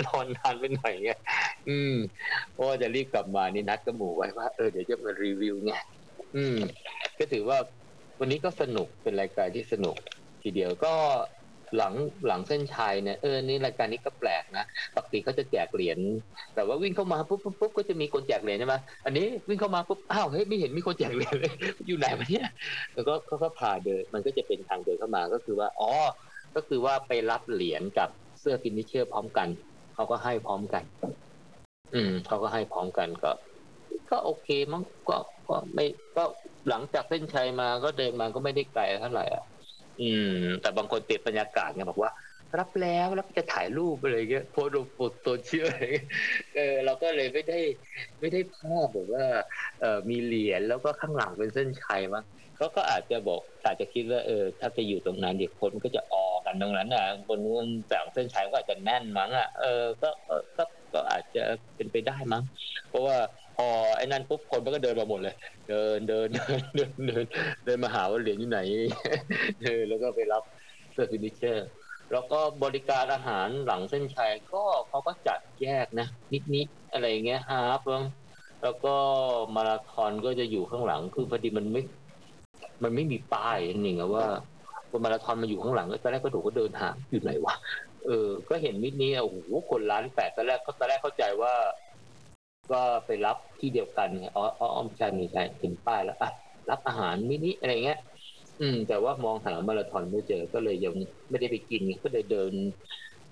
[0.05, 1.09] รอนนานไปหน่อยไง
[1.69, 1.95] อืม
[2.53, 5.73] เพราะว่าจะรีบกลับมานี่นัดกระหมูไว้ว่าเออเดี๋ยวจะมารีวิวไง
[6.35, 6.57] อืม
[7.19, 7.57] ก็ถือว่า
[8.19, 9.95] วันนี้ก็สนุกเป็นรายการที่สนุก
[10.43, 10.93] ทีเดียวก็
[11.77, 11.93] หลัง
[12.27, 15.99] หลังเส้นชัยเนี่ยเออนี่รายการนี้ก็แปลกนะปกติเขาจะแจกเหรียญ
[16.55, 21.51] แต่ว่าวิ่งเข้ามาปุ๊บปุ๊บปุ๊บก็จะมีคนแจกเหรียญใช่ไหมอันนี้วิ่งเข้ามาปุ๊บอ้าวเฮ้ยไม่เห็นมีคนแจกเหรียญเลย
[21.87, 22.47] อยู่ไหนวะเนี่ย
[22.93, 25.91] แล้วก็เขาก็พาเดินมันก็จะเป็นทางเดินเข้ามาก็คือว่าอ๋อ
[26.55, 28.09] ก็คือว่าไปรับเหรียญกับ
[28.39, 29.47] เสื้อฟินิเชอร์พร้อมกัน
[29.95, 30.83] เขาก็ให้พร้อมกัน
[31.93, 33.31] อืมเขาก็ให้พร้อมกันก็
[34.11, 35.85] ก็โอเคมั้งก็ก็ไม่
[36.17, 36.23] ก็
[36.69, 39.43] หลังจากเส้นชัยมาก็เดินมาก็ไม่ได้ไกลเท่าไหร่อะ
[40.01, 40.27] อืม
[40.61, 42.11] แต่บางคนติดบรรยากาศไงบอกว่า
[42.59, 44.85] รับแล้วแล้วจะถ่ายรูปอะไรเงี้ยโพสต์ลง
[45.23, 46.07] โซเชียลอะไรเงี้ย
[46.55, 47.59] เออเราก็เลยไม่ได้
[48.19, 49.25] ไม่ได้ภาพแบบว่า
[49.81, 52.23] เออมีเหรียญแล้วก็ข้างหลังเป็นเส้นชัยมั้ง
[52.57, 60.09] เขาก็อาจจะบอกอาจจะคิดว่าเออ ถ้าไปอยู่ตรงนั้นเด็กคนก็จะออกันตรงนั้นอะคนนู้นแต่งเส้นชัยก็อาจจะแน่นมั้งอะเออก็
[60.57, 61.43] ก็ก็อาจจะ
[61.75, 62.43] เป็นไปได้มั้ง
[62.89, 63.17] เพราะว่า
[63.55, 65.35] พอไอ้นั่นปุ๊บคนมันก็เดินมาหมดเลย
[65.69, 67.25] เดินเดินเดินเดินเดิน
[67.65, 68.59] เดินมาหาว่าเหรียญอยู่ไหน
[69.63, 70.43] เออแล้วก็ไปรับ
[70.93, 71.67] เสื้อ finisher
[72.11, 76.07] แล้วก็บริการอาหารหลังเส้นชัยก็เขาก็จัดแยกนะ
[76.53, 77.81] นิดๆอะไรเงี้ย half
[78.63, 78.95] แล้วก็
[79.55, 81.81] มาราธอนก็จะอยู่ข้างหลังคือพอดีมันไม่
[82.83, 84.25] มันไม่มีป้ายนั่นเองอะว่า
[84.89, 87.55] คนมาราธอนมาอยู่ข้างหลังตอนแรกก็ถูกก็เดินหาอยู่ไหนวะ
[88.05, 89.37] เออ ก็เห็นมิดนี้โอ้โห
[89.69, 91.53] คนล้านแปดตอนแรกก็ตอนแรกเข้าใจว่า
[92.71, 96.29] ก็ไปรับที่เดียวกันไงอ๋ออ๋อไม่ใช่ไม่ใช่เห็นป้ายแล้วอะ
[96.69, 97.99] รับอาหารมินิอะไรเงี้ย
[98.61, 100.93] อืม แต่ว่ามองหามาราธอนไม่เจอก็เลยยัง
[101.29, 102.53] ไม่ได้ไปกินก็เลยเดิน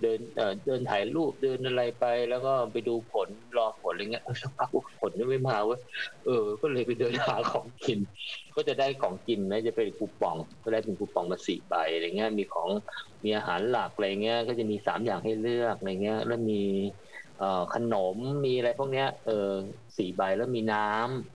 [0.02, 5.80] เดินเอ่อเดินถ่ายรูปเดินอะไรไป แล้วก็ไปดูผลรอผลอะไรเงี้ยสักพักผลไม่มาเว้ย
[6.26, 8.00] เออ ก็เลยไปเดินหาของกิน
[8.56, 12.70] ก็จะได้ของกินนะจะเป็นคูปอง ก็ได้เป็นคูปองมาสี่ใบอะไรเงี้ยมีของ
[13.24, 16.62] มีอาหารหลักอะไรเงี้ย ก็จะมีสามอย่างให้เลือกอะไรเงี้ย แล้วมี
[17.74, 19.50] ขนมมีอะไรพวกเนี้ย เออ
[19.98, 20.90] สี่ใบแล้วมีน้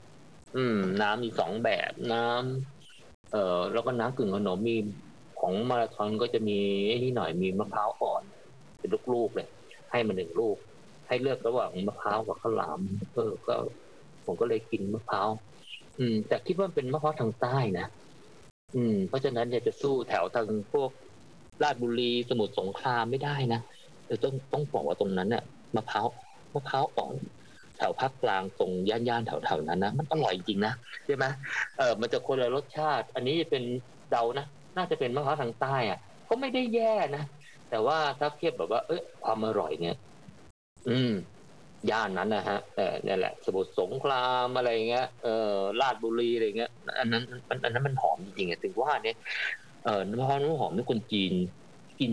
[0.05, 4.77] ำอืม น้ำมีสองแบบน้ำเออแล้วก็น้ำกึ่งขนมมี
[5.41, 6.59] ของมาราธอนก็จะมี
[7.03, 8.23] นี่หน่อยมีมะพร้าวอ่อน
[8.79, 9.49] เป็นลูกๆเลย
[9.91, 10.57] ให้มาหนึ่งลูก
[11.09, 12.81] ให้เลือกระหว่างมะพร้าวกับข้าวหลาม
[13.15, 13.55] เออก็
[14.25, 15.29] ผมก็เลยกินมะพร้าว
[15.99, 17.87] อืม แต่คิดว่าเป็นมะพร้าวทางใต้นะ
[18.75, 20.91] อืม เพราะฉะนั้นเนี่ยจะสู้แถวทางพวก
[21.63, 23.61] ราชบุรีสมุทรสงครามไม่ได้นะ
[24.25, 25.45] ต้องต้องบอกว่าตรงนั้นเนี่ย
[25.75, 26.07] มะพร้าว
[26.55, 27.15] มะพร้าวอ่อน
[27.77, 30.73] แถวภาคกลางตรงย่านๆแถวๆนั้นนะมันอร่อยจริงนะ
[31.05, 31.25] ใช่ไหม
[31.79, 33.63] เออมันจะคนละรสชาติ อันนี้เป็น
[34.11, 34.47] เดานะ
[34.77, 35.99] น่าจะเป็นมะพร้าวทางใต้อะ
[36.29, 37.25] ก็ไม่ได้แย่นะ
[37.71, 39.97] แต่ว่าถ้าเทียบแบบว่า เอ้ยความอร่อยเนี่ย
[40.89, 41.13] อืม
[41.91, 49.17] ย่านนั้นนะฮะเออเนี่ยแหละ สมุทรสงครามอะไรเงี้ยเออราชบุรีอะไรเงี้ยอันนั้นมันอันนั้นมันหอมจริงๆอะถึงว่าเนี่ย
[49.85, 51.33] เออมะพร้าวน้ำหอมนี่คนจีน
[52.01, 52.13] กิน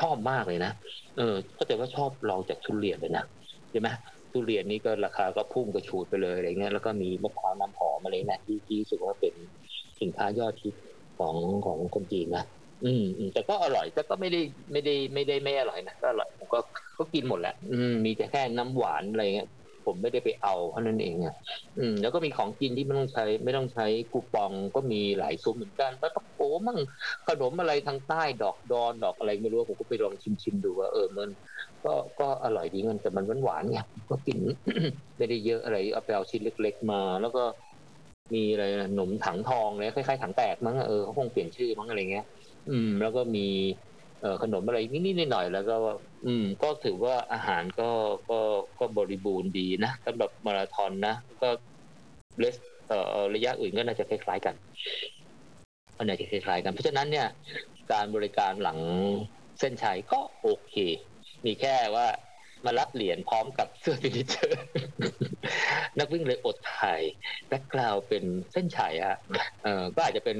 [0.00, 0.72] ชอบมากเลยนะ
[1.16, 3.24] เออก็แต่ว่าชอบลองจากทุเรียนเลยนะ
[3.70, 3.88] ใช่ไหม
[4.32, 9.34] ทุเรียนนี่ก็ราคาก็พุ่งกระฉูดไปเลยอะไรเงี้ยแล้วก็มีมะพร้าวน้ำหอมอะไรนะที่ที่รู้สึกว่าเป็น
[10.00, 10.74] สินค้ายอดฮิต
[11.18, 11.36] ของ
[11.66, 12.44] ของคนจีนนะ
[12.84, 14.40] อืมแต่ก็อร่อยแต่ก็ไม่ได้
[14.72, 16.58] ไม่ได้ไม่ได้ไม่อร่อยนะก็อร่อยผมก็
[16.98, 19.48] ก็กินหมดแหละอืมมีแต่แค่น้ำหวานอะไรเงี้ย
[19.86, 21.34] ผมไม่ได้ไปเอาเท่านั้นเองอะ
[21.78, 26.78] อืมแล้วก็มีของกินที่ไม่ต้องใช้ ไม่ต้องใช้คูปองก็มีหลายซุ้มเหมือนกันปลาตะโกมั่ง
[27.28, 31.28] ขนมอะไรทางใต้ดอกดอนดอกอะไรไม่รู้ผมก็ไปลองชิมชิมดูว่าเออมัน
[31.84, 33.78] ก็ก็อร่อยดีมันแต่มันหวานๆไง
[34.10, 34.38] ก็กิน
[35.16, 37.42] ไม่ได้เยอะอะไรเอาไปเอาชิ้นเล็ก ๆ มา แล้วก็
[38.34, 42.26] มีอะไรนะหนมถังทองเลยคล้ายๆถังแตกมั้งเออเขาคงเปลี่ยนชื่อมั้งอะไรเงี้ย
[42.68, 43.46] อืม แล้วก็มี
[44.42, 45.76] ขนมอะไรนิดๆหน่อยๆแล้วก็
[46.26, 47.90] อืม ก็ถือว่าอาหารก็
[48.30, 48.38] ก็
[48.78, 51.48] ก็บริบูรณ์ดีนะสำหรับมาราธอนนะก็
[52.38, 52.56] race
[52.88, 54.54] เอ่อระยะอื่นก็น่าจะคล้ายๆกัน
[55.96, 57.28] อันไหนจะคล้ายๆกัน เพราะฉะนั้นเนี่ย
[57.92, 58.78] การบริการหลัง
[59.60, 60.74] เส้นชัยก็โอเค
[61.44, 62.06] มีแค่ว่า
[62.64, 64.60] มารับเหรียญพร้อมกับเสื้อ finisher
[65.98, 67.02] นักวิ่งเลยอดถ่าย
[67.48, 69.16] background เป็นเส้นชัยอะ
[69.62, 70.38] เออก็อาจจะเป็น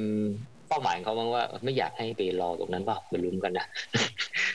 [0.74, 3.66] ป้าหมายเขาบ้างว่าไม่อยากให้ไปรอตรงนั้นเปล่าไปลุ้นกันนะ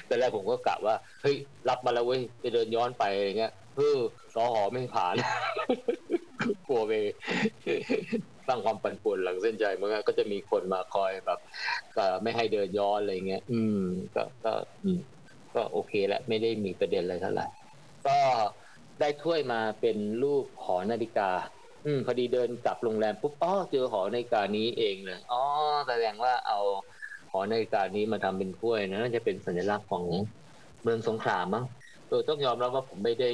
[0.07, 1.35] แต่แรกผมก็กะว่าเฮ้ย
[1.69, 3.99] รับมาแล้วเว้ยไปเดินย้อนไปอะไรเงี้ยเออ
[4.33, 5.15] สอหอไม่ผ่าน
[6.67, 6.93] กลัวไป
[8.47, 11.39] สร้างความปั่นป่วนหลังเส้นใจมันก็จะมีคนมาคอยแบบ
[12.21, 13.81] ไม่ให้เดินย้อนอะไรเงี้ยอืม
[14.15, 14.53] ก็ก็
[14.83, 14.99] อืม
[15.55, 17.45] ก็โอเคแหละไม่ได้มีประเด็นอะไรเท่าไหร่
[18.07, 18.17] ก็
[18.99, 21.29] ได้ถ้วยมาเป็นรูปหอนาฬิกา
[21.83, 25.35] อืมพอดีเดินกลับโรงแรมปุ๊บอ๋อเจอหอนาฬิกานี้เองเลยอ๋อ
[25.87, 26.55] แสดงว่าเอา
[27.31, 30.05] หอนาฬิกานี้มาทำเป็นถ้วยนะน่าจะเป็นสัญลักษณ์ของ
[30.81, 31.63] เมืองสงขลามั้ง
[32.07, 33.31] เออต้องยอมรับว่าผมไม่ได้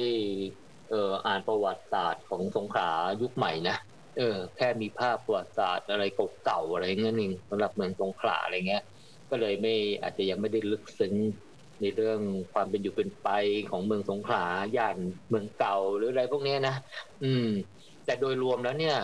[0.90, 2.88] เอ่ออ่านประวัติศาสตร์ของสงขลา
[3.22, 3.76] ยุคใหม่นะ
[4.16, 6.04] เออ แค่มีภาพประวัติศาสตร์อะไร
[6.44, 8.82] เก่าๆอะไรเงี้ยนึงสำหรับเมืองสงขลาอะไรเงี้ย
[9.30, 11.14] ก็เลยไม่อาจจะยังไม่ได้ลึกซึ้ง
[11.80, 12.20] ในเรื่อง
[12.52, 13.28] ความเป็นอยู่เป็นไป
[13.70, 14.44] ของเมืองสงขลา
[14.76, 14.96] ย่าน
[15.28, 16.74] เมืองเก่าหรืออะไรพวกนี้นะ
[17.22, 17.46] อืม
[18.06, 18.96] แต่โดยรวมแล้วเนี่ย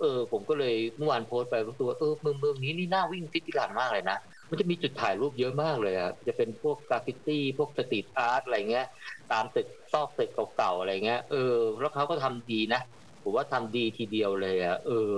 [0.00, 4.16] เออผมก็เลยเมื่อวานโพสต์ไปก็คือว่าเออเมืองเมืองนี้นี่น่าวิ่ง city run มากเลยนะ
[4.50, 8.86] มันจะมีจุดถ่ายรูปเยอะมากเลยอะจะเป็นพวกกราฟฟิตี้พวก street art อะไรเงี้ย
[9.32, 12.80] ตามตึกซอกตึกเก่าๆอะไรเงี้ยเออแล้วเขาก็ทำดีนะ
[13.22, 15.12] ผมว่าทำดีทีเดียวเลยอะเออ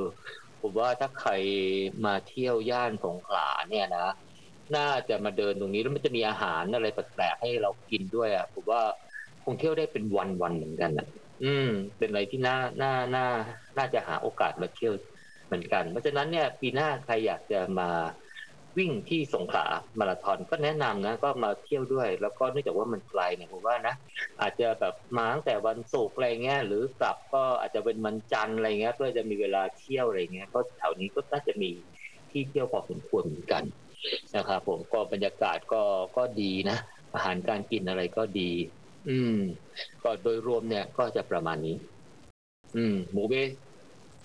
[0.60, 1.30] ผมว่าถ้าใคร
[2.04, 4.06] มาเที่ยวย่านสงขลาเนี่ยนะ
[4.76, 8.80] น่าจะมาเดินตรงนี้แล้วมันจะมีอาหารอะไรแปลกๆให้เรากินด้วยอะผมว่า
[9.44, 11.06] คงเที่ยวได้เป็นวันๆเหมือนกันอะ
[11.42, 11.66] อืม
[11.98, 13.26] เป็นอะไรที่น่าน่าน่า
[13.76, 14.92] น่าจะหาโอกาสมาเที่ยว
[15.46, 17.88] เหมือนกัน เพราะฉะนั้นเนี่ยปีหน้าใครอยากจะมา
[18.78, 19.66] วิ่งที่สงขลา
[19.98, 23.94] มาราธอนก็แนะนำนะก็มาเที่ยวด้วย แล้วก็เนื่องจากว่ามันไกลเนี่ยผมว่านะ
[24.40, 31.70] อาจจะแบบมาตั้งแต่วันศุกร์อะไรเงี้ยหรือกลับก็อาจจะเป็นวันจันทร์อะไรเงี้ยเพื่อจะมีเวลาเที่ยวอะไรเงี้ยก็แถวนี้ก็น่าจะมี
[32.30, 33.62] ที่เที่ยวพอสมควรเหมือนกัน
[34.36, 35.82] นะครับผมก็บรรยากาศก็
[36.16, 36.78] ก็ดีนะ
[37.14, 38.50] อาหารการกินอะไรก็ดี
[39.08, 39.32] อืม
[40.02, 41.76] ก็โดยรวมเนี่ย ก็จะประมาณนี้
[42.76, 43.50] อืม หมูเบส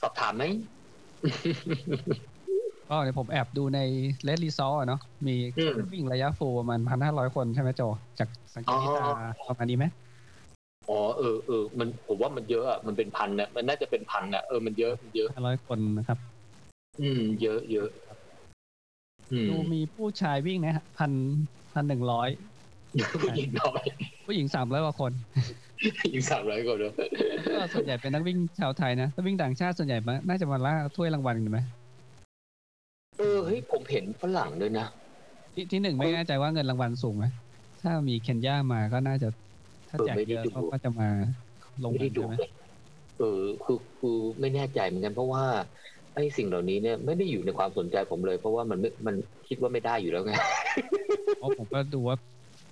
[0.01, 0.43] สอบถามไหม
[2.87, 3.79] ก็เดี๋ยวผมแอบดูใน
[4.23, 7.81] race result เนาะมีอืมวิ่งระยะ full ประมาณพันห้าร้อยคนใช่ไหมโจ
[8.19, 9.01] จากสังเกตที่ตา
[9.37, 9.85] อ๋อประมาณนี้ไหม
[10.89, 16.19] อ๋อเออเออมันผมว่ามันเยอะอะมันเป็นพันนะมันน่าจะเป็นพันอะเออมันเยอะมันเยอะห้าร้อยคนนะครับ
[16.99, 17.87] อืม เยอะเยอะ
[19.31, 21.13] อืมดูมีผู้ชายวิ่งนะฮะพัน
[21.73, 22.29] พันหนึ่งร้อย
[23.21, 23.83] ผู้หญิงน้อย
[24.25, 25.11] ผู้หญิงสามร้อยกว่าคน
[26.11, 26.91] หญิงสามร้อยกว่าเลย
[27.55, 31.59] ก็ส่วนใหญ่เป็นนักวิ่งชาวไทยนะถ้าวิ่งต่างชาติส่วนใหญ่มาน่าจะมาล่าถ้วยรางวัลกันไหม
[33.17, 34.87] เออเฮ้ยผมเห็นฝรั่งด้วยนะ
[35.53, 37.25] ที่ที่หนึ่งไม่แน่ใจว่าเงินรางวัลสูงไหม
[37.81, 39.27] ถ้ามีเคนยามาก็น่าจะ
[39.89, 41.07] ถ้าแจกเยอะเขาก็จะมา
[41.83, 42.51] ลงไม่กัได้นดูใช่ไหมเลย
[43.19, 45.43] เออคือคือไม่แน่ใจเหมือนกันเพราะว่า
[46.15, 49.15] ไอ้สิ่งเหล่านี้เนี่ยไม่ได้อยู่ในความสนใจผมเลย เพราะว่ามันไม่มัน
[49.47, 50.33] คิดว่าไม่ได้อยู่แล้วไง
[51.39, 52.17] เพราะผมก็ดูว่า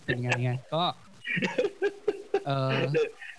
[0.05, 0.81] เป็นไงไงก็
[2.47, 2.71] เออ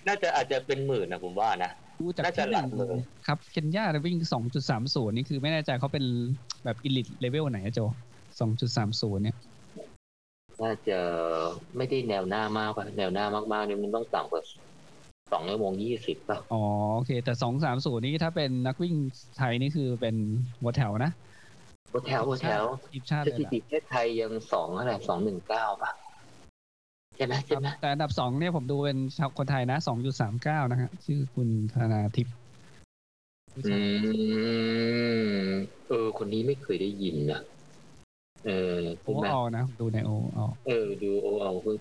[0.07, 1.71] น่าจะอาจจะเป็นหมื่นนะผมว่านะ
[2.01, 6.05] ดูจากน่าจะที่หหลันึ่กงเลยครับเคนยาวิ่งสองจุดสามศูนย์นี่คือไม่แน่ใจเขาเป็น
[6.65, 7.81] แบบอิลิทเลเวลไหนอะโจ
[8.41, 9.37] สองจุดสามศูนย์เนี่ย
[10.63, 10.99] น่าจะ
[11.77, 14.43] ไม่ได้แนวหน้ามากป่ะแนวหน้ามากๆเนี่ยมันต้องต่ำกว่า
[15.33, 16.63] สองชั่วโมงยี่สิบป่ะอ๋อ
[16.95, 18.95] โอเค แต่สองสามศูนย์นี่ถ้าเป็นนักวิ่ง
[19.39, 20.17] ไทยนี่คือเป็น
[20.61, 21.11] หัวแถวนะ
[21.91, 25.91] หัวแถวหัวแถวทีมชาติสเลยถิล่ะติประเทศไทยยังสองอะไรสองหนึ่งเก้าป่ะ
[27.21, 32.35] ใช่ไหมคใช่รับไหมแต่อันดับสองเนี่ยผมดูเป็นชาวคนไทยนะสองจุดสามเก้านะฮะชื่อคุณธนาทิพย์
[33.57, 33.79] อื
[35.47, 35.51] ม
[35.89, 37.41] เออ คนนี้ไม่เคยได้ยินนะ
[38.47, 41.77] เออโอใช่ไหมอนะดูในโออเออ ดูโอเอาคือ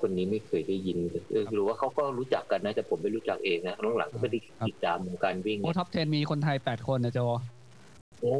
[0.00, 0.96] คนนี้ไม่เคยได้ยิน
[1.30, 7.20] เออหรือว่าเขาก็รู้จักกันนะ แต่ผมไม่รู้จักเองนะหลังๆก็ไม่ได้ติดตามวงการวิ่งโอท็อป 10 มีคนไทย8คนนะโจ
[8.22, 8.34] โอ้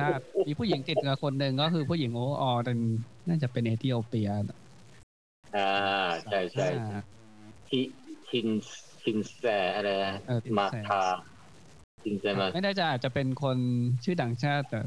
[0.00, 2.78] ชาติมีผู้หญิงติดกับคนหนึ่งก็คือผู้หญิงโออเป็น
[3.28, 4.30] น่าจะเป็นเอธิโอเปีย
[5.56, 5.68] อ่า
[6.30, 7.00] ใช่ใช่อ่า
[7.68, 7.80] ทิ
[8.30, 8.48] ทิน
[9.02, 9.44] ทินแซ
[9.76, 11.02] อะไรนะเออทินแซมาคา
[12.04, 13.58] ทินแซมาไม่ได้จะอาจจะเป็นคน
[14.04, 14.80] ชื่อดังชาติแต่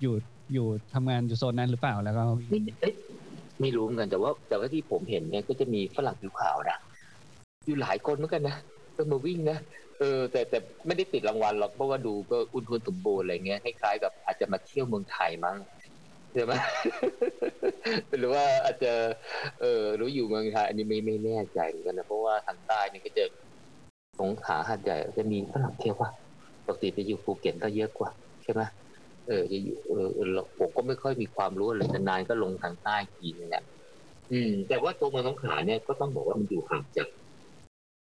[0.00, 0.14] อยู่
[0.52, 2.94] อยู่ทำงานอยู่โซนนั้นหรือเปล่าแล้วก็ไม่เอ๊ะ
[3.60, 6.78] ไม่รู้เหมือนกันแต่ว่า แต่ว่าที่ผมเห็นเนี่ยก็จะมีฝรั่งผิวขาวนะ
[7.64, 8.56] อยู่หลายคนเหมือนกันนะ
[8.96, 9.58] ก็มาวิ่งนะ
[9.98, 15.56] เออ แต่แต่ไม่ได้ติดรางวัลหรอกเพราะว่าดูก็อุ่นทุนสมบูรณ์อะไรเงี้ยคล้ายๆกับอาจจะมาเที่ยวเมืองไทยมั้ง
[16.36, 16.52] ใช่ไหม
[18.18, 18.92] หรือว่าอาจจะ
[19.60, 23.24] เออรู้อยู่เมืองไทยอันนี้ไม่ไม่แน่ใจเหมือนกันนะเพราะว่าทางใต้นี่ก็จะ
[24.20, 26.10] สงขาหาดใหญ่จะมีฝรั่งเที่ยวว่า
[26.66, 28.10] ปกติไปอยู่ภูเก็ตก็เยอะกว่า
[28.42, 28.62] ใช่ไหม
[29.26, 33.64] เออจะอยู่เออเออเราผมก็ไม่ค่อยมีความรู้อะไรนานๆก็ลงทางใต้ทีนึงแหละ
[34.32, 37.08] อืม แต่ว่าตัวเมืองสงขลาเนี่ยก็ต้องบอกว่ามันอยู่ห่างจาก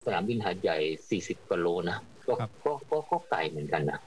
[0.05, 0.79] สนามบินหาดใหญ่
[1.11, 4.01] 40กิโลนะก็ก็ก็ไกลเหมือนกันนะ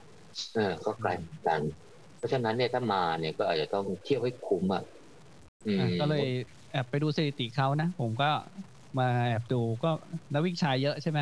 [0.56, 1.60] เออก็ไกลเหมือนกัน
[2.24, 4.84] ราะฉะนั้นเนี่ยถ้ามาเนี่ยก็อาจจะต้องเที่ยวให้คุ้มอะ
[5.66, 6.26] อืมอะก็เลย
[6.72, 8.30] แอบไปดูสถิติเขานะ ผมก็
[9.00, 9.92] มาแอบดูก็
[10.34, 11.20] นักวิ่งชายเยอะใช่ไหม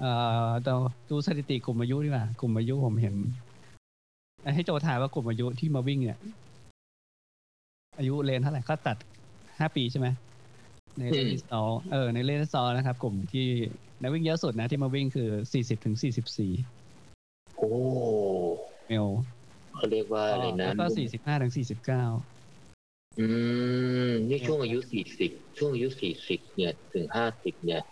[0.00, 0.10] เอ่
[0.46, 0.74] อดู
[1.10, 3.14] ดูสถิติกลุ่มอายุดีกว่ากลุ่มอายุผมเห็น
[4.54, 6.18] ให้โจทายว่ากลุ่มอายุที่มาวิ่งเนี่ย
[7.98, 8.96] อายุเลนเท่าไหร่ก็ตัด
[9.58, 10.08] ห้าปีใช่ไหม
[10.98, 13.46] ในเลนที่สองเออในเลนที่สองนะครับ กลุ่มที่
[14.02, 16.52] นักวิ่งเยอะสุดนะที่มาวิ่งคือสี่สิบถึงสี่สิบสี่
[17.56, 17.70] โอ้
[18.86, 19.06] เมล
[19.78, 22.04] เขาเรียกว่าอะไรนะแล้วก็สี่สิบห้าถึงสี่สิบเก้า
[23.18, 23.26] อื
[24.08, 27.82] มนี่ช่วงอายุสี่สิบช่วงอายุสี่สิบเนี่ยถึงห้าสิบเนี่ย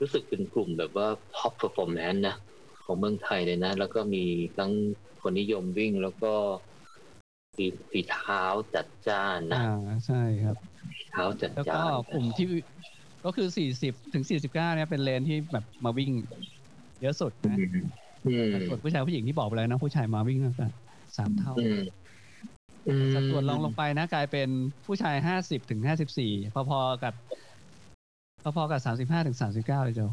[0.00, 2.36] รู้สึกเป็นกลุ่มแบบว่า top performance นะ
[2.84, 4.24] ของเมืองไทยเลยนะ แล้วก็มี
[4.58, 4.72] ทั้ง
[5.20, 6.32] คนนิยมวิ่งแล้วก็
[7.56, 8.42] ฝีฝีเท้า
[8.74, 10.56] จัดจ้านนะอ่าใช่ครับ
[10.96, 12.46] ฝีเท้าจัดแล้วจ้าก็นกลุ่มที่
[13.24, 13.48] ก็คือ
[13.80, 16.10] 40ถึง49เนี่ยเป็นเลนที่แบบมาวิ่ง
[17.00, 17.60] เยอะสุดอืนะม
[18.26, 20.72] อืมส่วนผู้ชายผู้หญิงที่บอกไปแล้วนะผู้ชายมาวิ่งกัน
[21.16, 21.80] สามเท่าอืม
[22.88, 24.48] อืมสัดส่วนลองลงไปนะ กลายเป็น
[24.86, 25.80] ผู้ชาย50ถึง
[26.22, 27.14] 54พอๆกับ
[28.56, 30.10] พอๆกับ35ถึง39เลยเจ้า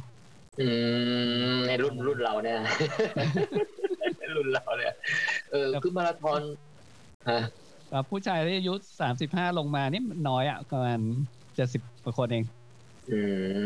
[0.61, 0.67] อื
[1.55, 2.59] มในรุ่นรุ่นเราเนี่ย
[4.37, 4.93] รุ่นเราเนี่ย
[5.51, 6.41] เออคือมาราธอน
[7.29, 7.41] ฮะ
[7.89, 8.73] แต่ผู้ชายที่อายุ
[9.15, 10.99] 35ลงมานี่น้อยอะประมาณ
[11.53, 12.43] 70กว่าคนเอง
[13.09, 13.19] อื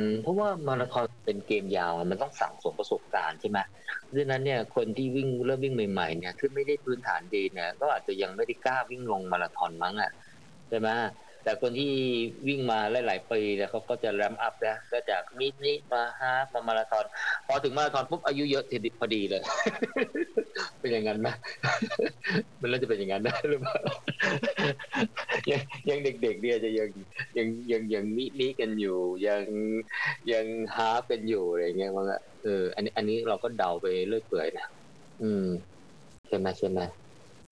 [0.03, 3.59] มเพราะว่ามาราธอนเป็นเกมยาวมันต้องสั่งสมประสบการณ์ใช่ไหม
[4.15, 10.11] ดังนั้นเนี่ยคนที่วิ่งเริ่มวิ่งใหม่ๆเนี่ยคือไม่ได้พื้นฐานดีเนี่ยก็อาจจะยังไม่ได้กล้าวิ่งลงมาราธอนมั้งอะ
[10.69, 10.89] ใช่ไหม
[11.49, 11.93] แต่คนที่
[12.47, 17.05] วิ่งมาหลายๆปีเนี่ยเขาก็จะแรมอัพนะก็จากมิดนิมาฮาฟมามาราธอน
[17.47, 19.41] พอถึงมาราธอนปุ๊บอายุเยอะทีเดียวพอดีเลย
[20.79, 21.27] เป็นอย่างนั้นไหม
[22.61, 23.79] มันแล้วจะเป็นอย่างนั้นได้หรือเปล่า
[25.51, 26.89] ยังยังเด็กๆเนี่ยจะยัง
[27.37, 28.97] ยังยังยังมินิกันอยู่
[29.27, 29.43] ยัง
[30.31, 30.45] ยัง
[30.75, 34.65] ฮาร์ฟกันอยู่อะไรเงี้ยมันก็เอออันนี้อันนี้เราก็เดาไปเรื่อยเปื่อยนะ
[35.21, 35.45] อืม
[36.27, 36.79] ใช่ไหมใช่ไหม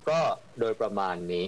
[0.10, 0.20] ก็
[0.60, 1.46] โดยประมาณนี้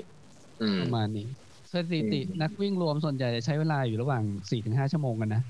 [0.62, 1.28] อืมประมาณนี้
[1.74, 5.42] สถิติอืมนักวิ่งรวมส่วนใหญ่จะใช้เวลาอยู่ระหว่าง4-5ชั่วโมงกันนะ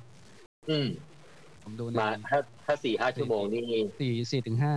[0.69, 0.87] อืม
[1.63, 3.61] ผมดูในมาถ้าถ้าสี่ห้าชั่วโมงนี่
[3.99, 4.75] สี่สี่ถึงห้า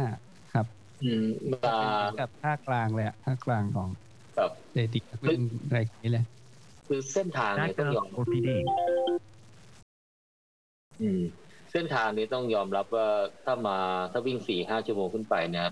[0.52, 0.66] ครับ
[1.02, 3.88] อืมมาเป็นกับภาคกลางเลยอะภาคกลางของ
[4.36, 5.40] แบบสถิตินักวิ่ง
[5.74, 6.24] รายนี้เลย
[6.88, 8.48] คือเส้นทางเนี่ยต้องยอม OPD.
[11.00, 11.20] อืม
[11.72, 13.08] เส้นทางนี้ต้องยอมรับว่า
[13.44, 13.78] ถ้ามา
[14.12, 15.68] ถ้าวิ่งสี่ห้าชั่วโมงขึ้นไปเนี่ย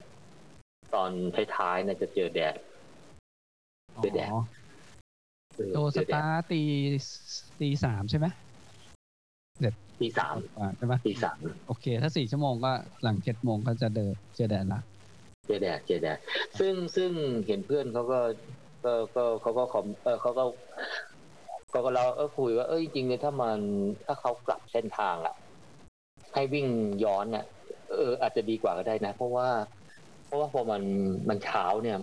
[0.95, 1.11] ตอน
[1.57, 2.55] ท้ายๆเนี่ยจะเจอแดด
[4.03, 4.60] เจอแดดอ๋อเออ
[5.73, 6.61] โดสเจอแดดตาร์ทตี
[7.61, 8.27] ตีสามใช่ไหม
[10.01, 11.37] ตีสามอ่าใช่ไหมตีสาม
[11.67, 14.81] โอเค ถ้าสี่ชั่วโมงก็หลังเจ็ดโมงก็จะเดินเจอแดดละ
[15.47, 16.19] เจอแดดเจอแดด
[16.59, 17.11] ซึ่งซึ่ง
[17.47, 18.21] เห็นเพื่อนเขาก็
[18.85, 20.45] ก็ก็เขาก็คอมเออเขาก็
[21.71, 23.59] เขาก็เราเออคุยว่าเออจริงๆเลยถ้ามัน
[24.07, 25.35] ถ้าเขากลับเส้นทางอะ
[26.35, 26.67] ให้วิ่ง
[27.05, 27.47] ย้อนเนี่ย
[27.91, 29.49] เอออาจจะดีกว่าก็ได้นะ เพราะว่า
[30.27, 30.83] เพราะว่าพอมัน
[31.29, 31.99] มันเช้าเนี่ย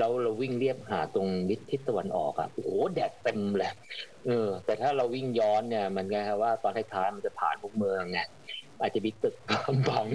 [0.00, 3.72] แล้วเราวิ่งเรียบหาดตรงทิศทิศตะวันออกอะโอ้โหแดดเต็มเลย
[4.26, 8.20] เออ แต่ถ้าเราวิ่งย้อนเนี่ย มันไงครับว่าตอนท้ายๆมันจะผ่านพวกเมืองไง
[8.80, 9.36] อาจจะมีตึก
[9.88, 10.06] บัง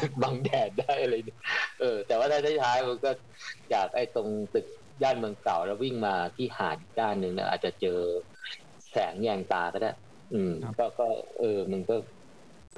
[0.00, 1.38] ตึกบังแดดได้อะไรเนี่ย
[1.80, 3.10] เออ แต่ว่าถ้าท้ายๆมันก็
[3.72, 4.66] จากไอ้ตรงตึก
[5.02, 8.00] ย่านเมืองเก่าแล้ววิ่งมาที่หาดอีกด้านหนึ่งเนี่ยอาจจะเจอ
[8.90, 9.92] แสงแยงตาก็ได้
[10.34, 11.06] อืม ก็ก็
[11.38, 11.96] เออ มันก็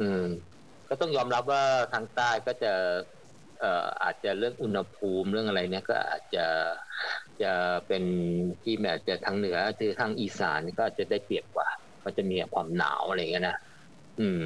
[0.00, 0.26] อืม
[0.88, 1.62] ก็ต้องยอมรับว่า
[1.92, 2.72] ทางใต้ก็จะ
[3.61, 6.46] เอ่ออาจจะเรื่องอุณหภูมิเรื่องอะไรเนี่ยก็อาจจะ
[7.42, 7.52] จะ
[7.86, 8.04] เป็น
[8.62, 11.68] ที่แม้จะทางเหนือคือทางอีสานก็อาจจะได้เปรียบกว่า
[12.04, 13.57] ก็จะมีความหนาวอะไรเงี้ยนะ
[14.20, 14.44] อืม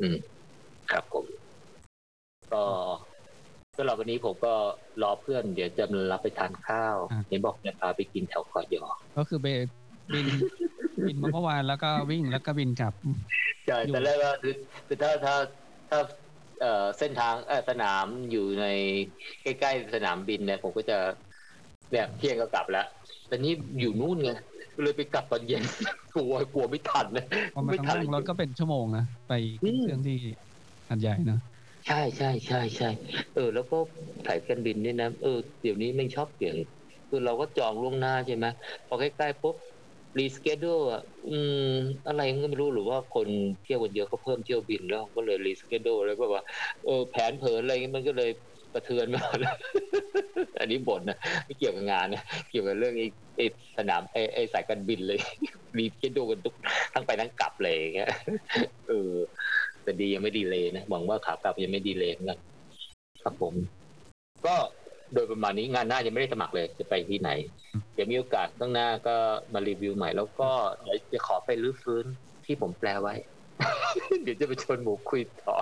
[0.00, 0.16] อืม
[0.90, 1.24] ครับผม
[2.52, 2.62] ก็
[3.76, 4.54] สำหรับวันนี้ผมก็
[5.02, 6.96] รอเพื่อนเดี๋ยวจะรับไปทานข้าว
[7.28, 8.84] เห็นบอกจะพาไปกินแถวเกาะยอ
[9.16, 9.46] ก็คือไป
[10.14, 10.26] บิน
[11.06, 12.92] บินมาเมื่อวานแล้วก็วิ่งแล้วก็บินกลับ
[13.66, 14.54] ใช่อยู่แต่แรกว่าคือ
[14.86, 15.34] คือถ้าถ้า
[15.90, 15.98] ถ้า
[16.60, 18.64] เอ่อเส้นทางเออสนามอยู่ใน
[19.42, 20.98] ใกล้ๆสนามบินเนี่ยผมก็จะ
[21.90, 22.86] เนี่ยเที่ยงก็กลับแล้ว
[23.28, 24.30] แต่นี่อยู่นู่นไง
[24.82, 25.62] เลยไปกลับตอนเย็น
[26.14, 29.32] กลัวกลัวไม่ทันเลยพอมาไม่ต้องทันนั่งรถก็เป็นชั่วโมงนะไป
[29.64, 30.14] ขึ้นอืมเครื่องที่
[30.88, 31.38] หัดใหญ่เนอะ
[31.86, 32.86] ใช่ใช่ใช่ใช่
[33.32, 33.76] เออ แล้วก็
[34.26, 35.30] สายการบินเนี่ยนะเออ
[35.60, 36.56] เดี๋ยวนี้ไม่ชอบเปลี่ยน
[37.08, 38.46] คือเราก็จองล่วงหน้าใช่ไหม
[38.86, 39.56] พอใกล้ๆปุ๊บ
[40.18, 41.38] รีสเกดูอะอื
[41.72, 41.74] ม
[42.08, 43.28] อะไรก็ไม่รู้หรือว่าคน
[43.64, 46.44] เที่ยวกันเยอะก็เพิ่มเที่ยวบินแล้วก็เลยรีสเกดูแล้วก็ว่า
[46.84, 48.30] เออแผนเผินอะไรมันก็เลย
[48.74, 49.54] กระเทือนไปหมดเลย
[50.60, 52.94] อันนี้บ่นนะไม่เกี่ยวกับงานนะเกี่ยวกับเรื่อง
[53.36, 53.46] ไอ้
[53.78, 54.02] สนาม
[54.34, 55.18] ไอ้สายการบินเลย
[55.78, 56.54] รีสเกดูกันทุก
[56.94, 58.10] ทั้งไปทั้งกลับเลยอย่างเงี้ย
[58.88, 59.12] เออ
[59.82, 62.38] แต่ดียังไม่ดีเลยนะหวังว่าขากลับยังไม่ดีเลยนกัน
[63.22, 63.54] ครับผม
[64.46, 64.54] ก็
[65.14, 67.30] โดยประมาณนี้งานหน้ายังไม่ได้สมัครเลยจะไปที่ไหน
[67.94, 69.16] เดี๋ยวมีโอกาสต้องหน้าก็
[69.54, 70.50] มารีวิวใหม่ แล้วก็
[70.82, 72.04] เดี๋ยวจะขอไปรื้อฟื้น
[72.44, 73.14] ที่ผมแปลไว้
[74.22, 75.54] เดี๋ยวจะไปชวนหมูคุยต่อ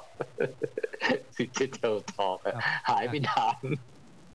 [1.37, 2.55] สิเจเทลทอกครับ
[2.89, 3.57] หายไปนาน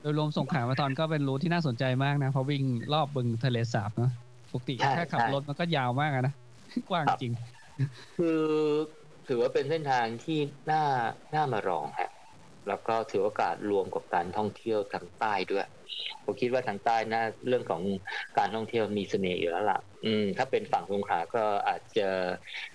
[0.02, 4.12] โดยรวมสงขลามาทอนก็เป็นรูทที่น่าสนใจมากนะ เพราะวิ่งรอบบึงทะเลสาบเนอะ
[4.52, 6.34] ปกติใช่แค่ขับใช่รถมันก็ยาวมากอะนะ
[6.90, 7.34] กว้างครับจริง
[8.18, 8.42] คือ
[9.28, 10.40] ถือว่าเป็นเส้นทางที่
[10.72, 10.84] น่า
[11.36, 12.03] น่ามาลองฮะ
[12.68, 15.68] แล้วก็ถือโอกาสรวมกับการท่องเที่ยวทางใต้ด้วย
[16.24, 17.82] ผมคิดว่าทางใต้น่าเรื่องของ
[18.38, 22.08] การท่องเที่ยวมีเสน่ห์อยู่แล้วล่ะ อืม ถ้าเป็นฝั่งสงขลาก็อาจจะ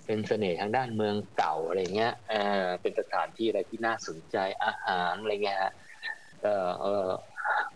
[0.06, 2.34] เป็นเสน่ห์ทางด้านเมืองเก่าอะไรเงี้ยเอ
[2.64, 5.72] อเป็นสถานที่อะไรที่น่าสนใจอาหารอะไรเงี้ยฮะ
[6.42, 7.08] เออเออ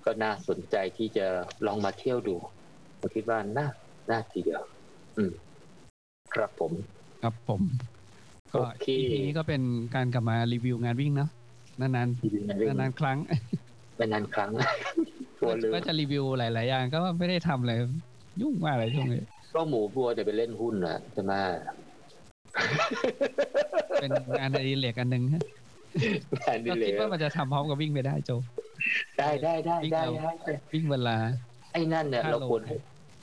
[0.05, 1.27] ก็น่าสนใจที่จะ
[1.67, 2.37] ลองมาเที่ยวดู
[3.01, 3.67] ผมคิดว่าน่า
[4.11, 4.63] น่าทีเดียว
[5.17, 5.33] อืม
[6.35, 6.73] ครับผม
[7.23, 7.61] ครับผม
[8.53, 9.63] ก็โอเคทีนี้ก็เป็น
[9.95, 11.31] การกลับมารีวิวงานวิ่งเนาะ
[11.97, 13.19] นานดีนะเรื่องๆนานๆครั้ง
[13.97, 14.51] เป็นนานครั้ง
[15.41, 17.79] ตัวลืมก็จะรีวิวหลาย ๆ อย่างก็ไม่ได้ทำเลย
[18.41, 19.23] ยุ่งมากเลยช่วงนี้
[19.55, 21.33] ก็หมูบัวจะไปเล่นหุ้นนะใช่ไหม
[24.01, 25.43] เป็นงานอดิเรกอันหนึ่งฮะ
[26.41, 28.31] แทนดิก็เลคิดยว่ามันจะทำพร้อมกับวิ่งไปได้โจ
[29.19, 31.17] ได้ได้ได้วิ่งได้เอาได้ได้วิ่งเวลา
[31.73, 32.77] ไอ้นั่นเนี่ยห้าเราโลควรให้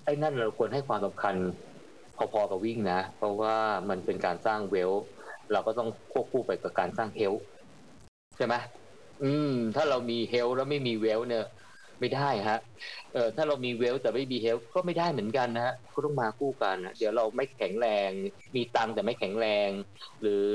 [0.05, 1.35] ไอ้นั่นเราควรให้ความสำคัญ
[2.17, 3.55] พอๆกับวิ่งนะ เพราะว่า
[3.89, 4.91] มันเป็นการสร้างเวล
[5.51, 7.33] เราก็ต้องควบคู่ไปกับการสร้างเฮล
[8.39, 8.55] ใช่ไหม
[9.23, 11.45] อืม ถ้าเรามี health แล้วไม่มี wealth เนี่ย
[11.99, 12.59] ไม่ได้ฮะ
[13.13, 18.11] เออถ้าเรามี wealth แต่ไม่มี health ก็ไม่ได้เหมือนกันนะฮะก็ต้องมาคู่กันนะเดี๋ยวเราไม่แข็งแรง
[18.55, 19.69] มีตังค์แต่ไม่แข็งแรง
[20.21, 20.47] หรือ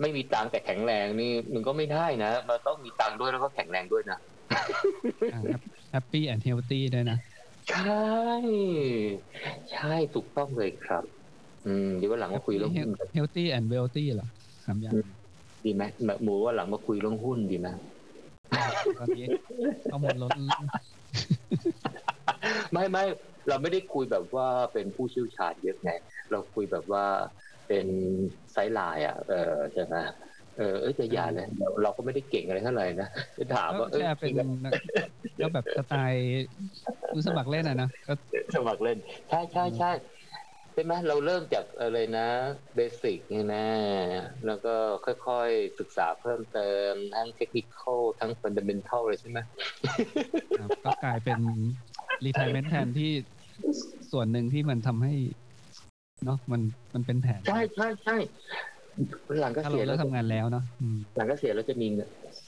[0.00, 4.18] ไม่มีตังค์แต่แข็งแรงนี่มันก็ไม่ได้นะมันต้องมีตังค์ด้วยแล้วก็แข็งแรงด้วยนะ
[5.90, 7.18] happy and healthy ด้วยนะ
[7.70, 7.96] ใช่
[9.72, 11.04] ใช่ถูกต้องเลยครับ
[11.66, 14.28] อืมเดี๋ยววันหลังมาคุยเรื่องหุ้นกัน healthy and wealthy เหรอ
[14.64, 14.94] สามอย่าง
[15.66, 17.68] ดีไหมแบบหมูวันหลังมาคุยเรื่องหุ้นดีไหม
[18.98, 19.26] ตอนนี้
[19.92, 20.30] ข้อมูลล้น
[22.72, 23.04] ไม่ไม่
[23.48, 25.90] เราไม่ได้คุยแบบว่าเป็นผู้เชี่ยวชาญเยอะไง
[26.30, 27.04] เราคุยแบบว่า
[27.68, 27.86] เป็น
[28.52, 29.94] sideline อะ เออใช่ไหม
[30.56, 33.08] เออเอยแต่อย่าเลยเราเราก็ไม่ได้เก่งอะไรเท่าไหร่นะ
[33.38, 34.32] จะถามก็ว่าเออแค่เป็น
[35.40, 36.46] ก็แบบสไตล์
[37.14, 38.14] มือสมัครเล่นอะนะก็
[38.56, 38.98] สมัครเล่น
[39.28, 42.28] ใช่ใช่ใช่ใช่ไหมเราเริ่มจากอะไรนะ
[42.74, 43.66] basic นี่นะ
[44.46, 44.74] แล้วก็
[45.26, 47.66] ค่อยๆศึกษาเพิ่มเติม ทั้งเทคนิค
[48.20, 49.38] ทั้ง fundamental เลยใช่ไหม
[50.56, 51.38] ครับก็กลายเป็น
[52.24, 53.10] รีท i เมน t แทนที่
[54.12, 55.14] ส่วนหนึ่งที่มันทำให้
[56.24, 56.60] เนาะมัน
[56.94, 58.16] มันเป็นแผนใช่ใช่ใช่
[59.40, 61.88] หลังก็ถ้าเสีเรายเลิแล้กวทำงานแล้วเนาะอืมหลังก็เสียแล้วจะมี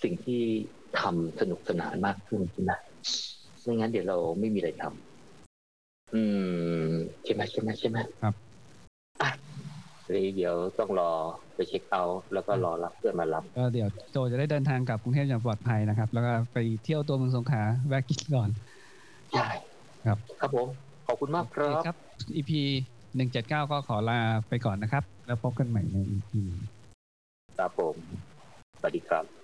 [0.02, 0.40] สิ่งที่
[1.00, 2.72] ทำสนุกสนานมากขึ้นใช่ไหม
[3.62, 5.07] ไม่งั้นเดี๋ยวเราไม่มีอะไรทำ
[6.14, 6.22] อื
[6.88, 6.90] ม
[7.24, 8.34] ใช่ไหมใช่ไหมใช่ไหมครับ
[9.22, 9.30] อะ
[10.36, 11.11] เดี๋ยวต้องรอ
[11.54, 18.50] ไปเช็คเอาท์แล้วก็รอรับเพื่อนมารับก็เดี๋ยวโจจะได้เดินทางกลับกรุงเทพอย่างปลอดภัยนะครับ แล้วก็ไปเที่ยวตัวเมืองสงขลาแวะกินก่อน
[19.32, 19.46] ใช่
[20.06, 20.68] ครับ ครับผม
[21.06, 21.96] ขอบคุณมากครัโอเบครับ
[22.34, 22.52] EP
[23.16, 26.30] หนึ่งเจ็ดเก้าก็ขอลาไปก่อนนะครับ แล้วพบกันใหม่ใน EP
[27.59, 27.94] ครับผม
[28.80, 29.38] สวัสดีครับ